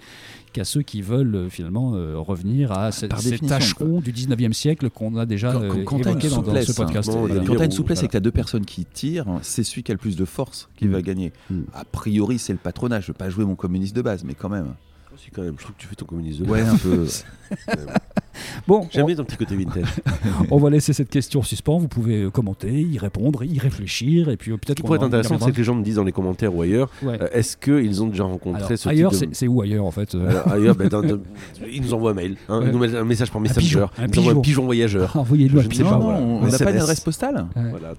qu'à 0.54 0.64
ceux 0.64 0.82
qui 0.82 1.02
veulent 1.04 1.36
euh, 1.36 1.50
finalement 1.50 1.94
euh, 1.96 2.18
revenir 2.18 2.72
à 2.72 2.76
Par 2.86 2.94
ces 2.94 3.08
définition, 3.10 3.48
tâcherons 3.48 4.00
du 4.02 4.12
19e 4.12 4.54
siècle 4.54 4.90
qu'on 4.90 5.16
a 5.18 5.26
déjà 5.28 5.52
Quand- 5.52 5.62
euh, 5.62 5.84
quand 5.84 6.00
t'as 6.00 6.12
évoqué 6.12 6.28
une 6.30 6.34
dans, 6.42 6.62
ce 6.62 6.72
podcast. 6.74 7.10
hein, 7.10 7.14
bon, 7.14 7.20
Voilà. 7.28 7.42
les 7.42 7.46
Quand 7.46 7.56
tu 7.56 7.62
as 7.62 7.66
une 7.66 7.72
ou- 7.72 7.76
souplesse 7.76 8.00
voilà. 8.00 8.06
et 8.06 8.08
que 8.08 8.12
tu 8.12 8.18
as 8.18 8.22
deux 8.22 8.32
personnes 8.32 8.66
qui 8.66 8.86
tirent, 8.86 9.28
c'est 9.44 9.64
celui 9.64 9.84
qui 9.84 9.92
a 9.92 9.94
le 9.96 10.00
plus 10.00 10.16
de 10.16 10.26
force 10.26 10.70
qui 10.78 10.86
Mm. 10.88 10.92
va 10.94 11.02
gagner. 11.04 11.34
Mm. 11.52 11.62
A 11.74 11.86
priori, 11.86 12.40
c'est 12.40 12.54
le 12.54 12.60
patronat. 12.60 13.02
Je 13.02 13.08
veux 13.08 13.14
pas 13.14 13.30
jouer 13.30 13.46
mon 13.46 13.56
communiste 13.56 13.96
de 13.96 14.02
base, 14.02 14.24
mais 14.24 14.34
quand 14.34 14.50
même. 14.50 14.74
Si, 15.18 15.30
quand 15.32 15.42
même, 15.44 15.56
je 15.58 15.64
trouve 15.64 15.76
que 15.76 15.82
tu 15.82 15.88
fais 15.88 15.96
ton 15.96 16.06
communiste 16.06 16.40
de 16.42 16.50
Ouais, 16.50 16.62
un 16.62 16.78
peu. 16.78 17.06
Bon, 18.68 18.88
J'aime 18.92 19.06
on, 19.10 19.16
ton 19.16 19.24
petit 19.24 19.38
côté 19.38 19.56
vintage. 19.56 19.88
on 20.52 20.58
va 20.58 20.70
laisser 20.70 20.94
cette 20.94 21.10
question 21.10 21.40
en 21.42 21.44
suspens. 21.44 21.78
Vous 21.78 21.88
pouvez 21.88 22.24
euh, 22.24 22.30
commenter, 22.30 22.70
y 22.82 22.98
répondre, 22.98 23.44
y 23.44 23.60
réfléchir, 23.60 24.30
et 24.30 24.38
puis 24.38 24.52
euh, 24.52 24.56
Ce 24.56 24.60
peut-être 24.60 24.78
qui 24.78 24.82
qu'on 24.82 24.88
pourrait 24.88 24.98
être 25.00 25.06
intéressant, 25.06 25.38
c'est 25.40 25.52
que 25.52 25.58
les 25.58 25.64
gens 25.64 25.76
me 25.76 25.84
disent 25.84 25.96
dans 25.96 26.04
les 26.04 26.12
commentaires 26.12 26.56
ou 26.56 26.62
ailleurs, 26.62 26.90
Ouais. 27.04 27.18
euh, 27.22 27.28
est-ce 27.34 27.58
qu'ils 27.58 28.02
ont 28.04 28.08
déjà 28.08 28.24
rencontré 28.24 28.64
Alors, 28.66 28.78
ce 28.78 28.90
ailleurs, 28.90 29.12
type 29.12 29.20
c'est 29.20 29.28
de... 29.28 29.36
c'est 29.36 29.48
où 29.48 29.62
ailleurs 29.62 29.86
en 29.86 29.92
fait 29.92 30.14
euh, 30.16 30.42
ailleurs, 30.46 30.76
ben, 30.76 30.88
dans- 30.88 31.02
dans- 31.02 31.20
ils 31.72 31.82
nous 31.82 31.94
envoient 31.94 32.12
un 32.12 32.16
mail, 32.16 32.36
hein, 32.50 32.60
Ouais. 32.60 32.66
ils 32.68 32.72
nous 32.72 32.80
mettent 32.80 32.96
un 32.96 33.04
message 33.04 33.32
par 33.32 33.42
Messenger, 33.42 33.60
pigeon, 33.62 33.82
un 33.82 33.86
envoient 33.86 34.04
un 34.04 34.08
pigeon. 34.10 34.42
pigeon 34.42 34.66
voyageur. 34.66 35.16
Envoyez-le 35.18 35.62
Pigeon. 35.64 35.86
pas, 35.86 35.92
non, 35.98 36.00
voilà. 36.00 36.20
on 36.20 36.36
n'a 36.42 36.50
pas 36.50 36.56
SMS. 36.56 36.74
une 36.76 36.80
adresse 36.82 37.00
postale. 37.02 37.48
Ouais. 37.56 37.64
Voilà. 37.72 37.94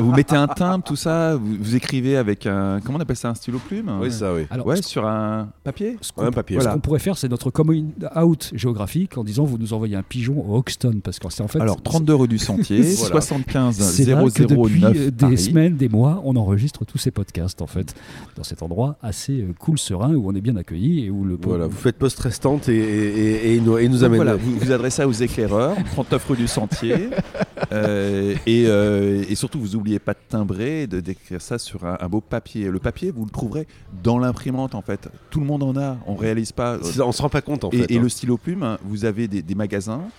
vous 0.00 0.12
mettez 0.12 0.36
un 0.36 0.46
timbre, 0.46 0.84
tout 0.84 0.96
ça. 0.96 1.36
Vous, 1.36 1.56
vous 1.60 1.76
écrivez 1.76 2.16
avec 2.16 2.46
un. 2.46 2.80
Comment 2.84 2.98
on 2.98 3.00
appelle 3.00 3.16
ça 3.16 3.28
Un 3.30 3.34
stylo 3.34 3.58
plume 3.58 3.90
Oui, 4.00 4.10
ça, 4.10 4.32
oui. 4.34 4.42
Alors, 4.50 4.66
Ouais, 4.66 4.76
ce 4.76 4.82
sur 4.88 5.06
un 5.06 5.48
papier 5.62 5.96
ce 6.00 6.12
qu'on 6.12 6.22
Un 6.26 6.30
papier. 6.32 6.58
Ce 6.60 6.68
qu'on 6.68 6.78
pourrait 6.80 6.98
faire, 6.98 7.16
c'est 7.18 7.28
notre 7.28 7.50
coming 7.50 7.90
out 8.16 8.50
géographique 8.54 9.18
en 9.18 9.24
disant 9.24 9.44
vous 9.44 9.58
nous 9.58 9.72
envoyez 9.74 9.96
un 9.96 10.02
pigeon 10.02 10.44
au 10.48 10.56
Hoxton 10.56 11.00
parce 11.02 11.18
que 11.18 11.26
c'est 11.30 11.42
en 11.42 11.48
fait. 11.48 11.60
Alors 11.60 11.82
32 11.82 12.14
rue 12.14 12.28
du 12.28 12.38
Sentier, 12.44 12.80
Voilà. 12.80 13.20
75 13.20 13.76
c'est 13.76 14.04
là 14.06 14.22
que 14.34 14.42
depuis 14.42 14.80
009 14.80 14.96
euh, 14.96 15.04
des 15.06 15.12
Paris. 15.12 15.38
semaines, 15.38 15.76
des 15.76 15.88
mois, 15.88 16.20
on 16.24 16.36
enregistre 16.36 16.84
tous 16.84 16.98
ces 16.98 17.10
podcasts 17.10 17.62
en 17.62 17.66
fait 17.66 17.94
dans 18.36 18.44
cet 18.44 18.62
endroit 18.62 18.96
assez 19.02 19.40
euh, 19.40 19.52
cool, 19.58 19.78
serein 19.78 20.14
où 20.14 20.28
on 20.28 20.34
est 20.34 20.40
bien 20.40 20.56
accueilli 20.56 21.04
et 21.04 21.10
où 21.10 21.24
le 21.24 21.38
Voilà, 21.42 21.66
vous 21.66 21.76
faites 21.76 21.96
poste 21.96 22.18
restante 22.20 22.68
et, 22.68 22.76
et, 22.76 23.52
et, 23.52 23.54
et 23.56 23.60
nous, 23.60 23.78
et 23.78 23.88
nous 23.88 24.04
amène. 24.04 24.16
voilà, 24.16 24.36
vous 24.36 24.56
vous 24.58 24.72
adressez 24.72 25.04
aux 25.04 25.12
éclaireurs, 25.12 25.76
39 25.92 26.24
rue 26.30 26.36
du 26.36 26.46
Sentier, 26.46 27.08
euh, 27.72 28.34
et, 28.46 28.64
euh, 28.66 29.24
et 29.28 29.34
surtout 29.34 29.60
vous 29.60 29.76
n'oubliez 29.76 29.98
pas 29.98 30.12
de 30.14 30.18
timbrer, 30.28 30.82
et 30.82 30.86
de 30.86 31.00
d'écrire 31.00 31.40
ça 31.40 31.58
sur 31.58 31.84
un, 31.84 31.96
un 32.00 32.08
beau 32.08 32.20
papier. 32.20 32.70
Le 32.70 32.78
papier, 32.78 33.10
vous 33.10 33.24
le 33.24 33.30
trouverez 33.30 33.66
dans 34.02 34.18
l'imprimante 34.18 34.74
en 34.74 34.82
fait. 34.82 35.08
Tout 35.30 35.40
le 35.40 35.46
monde 35.46 35.62
en 35.62 35.76
a, 35.76 35.98
on 36.06 36.14
réalise 36.14 36.52
pas. 36.52 36.78
On 37.04 37.12
se 37.12 37.22
rend 37.22 37.28
pas 37.28 37.42
compte 37.42 37.64
en 37.64 37.70
Et, 37.70 37.78
fait. 37.78 37.90
et 37.92 37.98
hein. 37.98 38.02
le 38.02 38.08
stylo 38.08 38.36
plume, 38.36 38.76
vous 38.84 39.04
avez 39.04 39.28
des, 39.28 39.42
des 39.42 39.54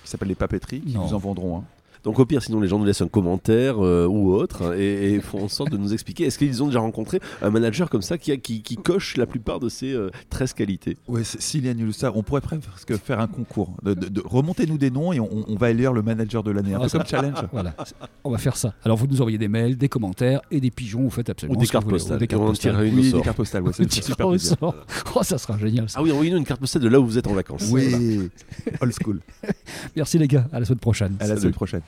qui 0.04 0.10
s'appellent 0.10 0.28
les 0.30 0.36
papeteries 0.36 0.82
qui 0.82 0.94
Non. 0.96 1.06
vous 1.06 1.14
en 1.14 1.18
vendront 1.20 1.58
un. 1.60 1.64
Donc 2.06 2.20
au 2.20 2.26
pire, 2.26 2.42
sinon 2.42 2.60
les 2.62 2.68
gens 2.68 2.80
nous 2.80 2.86
laissent 2.86 3.02
un 3.02 3.08
commentaire 3.08 3.84
euh, 3.84 4.06
ou 4.08 4.32
autre 4.34 4.62
hein, 4.64 4.74
et, 4.78 5.14
et 5.16 5.20
font 5.20 5.44
en 5.44 5.48
sorte 5.48 5.72
de 5.72 5.78
nous 5.78 5.92
expliquer. 5.94 6.26
Est-ce 6.26 6.38
qu'ils 6.38 6.64
ont 6.64 6.68
déjà 6.68 6.80
rencontré 6.80 7.20
un 7.42 7.50
manager 7.50 7.90
comme 7.90 8.02
ça 8.04 8.18
qui, 8.18 8.32
a- 8.32 8.38
qui, 8.38 8.62
qui 8.62 8.78
coche 8.78 9.18
la 9.18 9.26
plupart 9.26 9.60
de 9.60 9.68
ces 9.70 9.92
euh, 9.92 10.12
13 10.30 10.54
qualités? 10.54 10.98
C'est- 11.24 11.42
s'il 11.42 11.66
y 11.66 11.70
a 11.70 11.74
nul 11.74 11.94
ça, 11.94 12.12
on 12.16 12.24
pourrait 12.24 12.42
presque 12.42 12.96
faire 12.98 13.20
un 13.20 13.28
concours. 13.28 13.76
De, 13.84 13.94
de- 13.94 14.08
de- 14.08 14.22
remontez-nous 14.24 14.78
des 14.78 14.92
noms 14.92 15.12
et 15.14 15.20
on, 15.20 15.46
on 15.48 15.56
va 15.56 15.72
élire 15.72 15.92
le 15.94 16.02
manager 16.04 16.44
de 16.44 16.52
l'année. 16.52 16.74
Un 16.76 16.80
Ah, 16.82 16.84
peu 16.88 16.98
comme 16.98 17.08
challenge. 17.08 17.36
Voilà, 17.52 17.74
on 18.24 18.30
va 18.32 18.38
faire 18.38 18.56
ça. 18.58 18.74
Alors 18.84 18.98
vous 18.98 19.08
nous 19.08 19.22
envoyez 19.22 19.38
des 19.38 19.48
mails, 19.48 19.76
des 19.78 19.90
commentaires 19.90 20.42
et 20.52 20.60
des 20.62 20.72
pigeons, 20.72 21.02
vous 21.02 21.10
faites 21.10 21.30
absolument 21.30 21.58
Ou 21.58 21.62
des 21.62 21.66
ce 21.66 21.72
que 21.72 21.78
vous 21.78 21.82
cartes 21.82 21.86
voulez. 21.86 21.98
postales. 22.00 22.18
Ou 22.18 22.20
des 22.20 22.26
Et 22.26 22.28
cartes 22.28 22.44
postales. 22.46 22.76
Oui, 22.94 23.12
des 23.12 23.22
cartes 23.22 23.38
postales, 23.38 23.64
ouais, 23.64 23.70
On 23.70 23.74
c'est 23.74 23.92
super. 24.04 24.28
Oh, 24.28 25.24
ça 25.24 25.38
sera 25.38 25.58
génial. 25.58 25.90
ça. 25.90 25.98
Ah 26.00 26.04
oui, 26.04 26.12
envoyez-nous 26.12 26.38
une 26.38 26.46
carte 26.46 26.60
postale 26.60 26.82
de 26.84 26.88
là 26.88 27.00
où 27.00 27.06
vous 27.06 27.18
êtes 27.18 27.26
en 27.28 27.34
vacances. 27.34 27.64
Voilà. 27.64 27.98
Oui, 27.98 28.30
old 28.82 28.94
school. 29.02 29.20
Merci 29.96 30.18
les 30.20 30.28
gars, 30.28 30.48
à 30.52 30.60
la 30.60 30.66
semaine 30.66 30.80
prochaine. 30.80 31.16
À 31.20 31.24
la 31.24 31.30
Salut. 31.30 31.42
semaine 31.42 31.54
prochaine. 31.54 31.82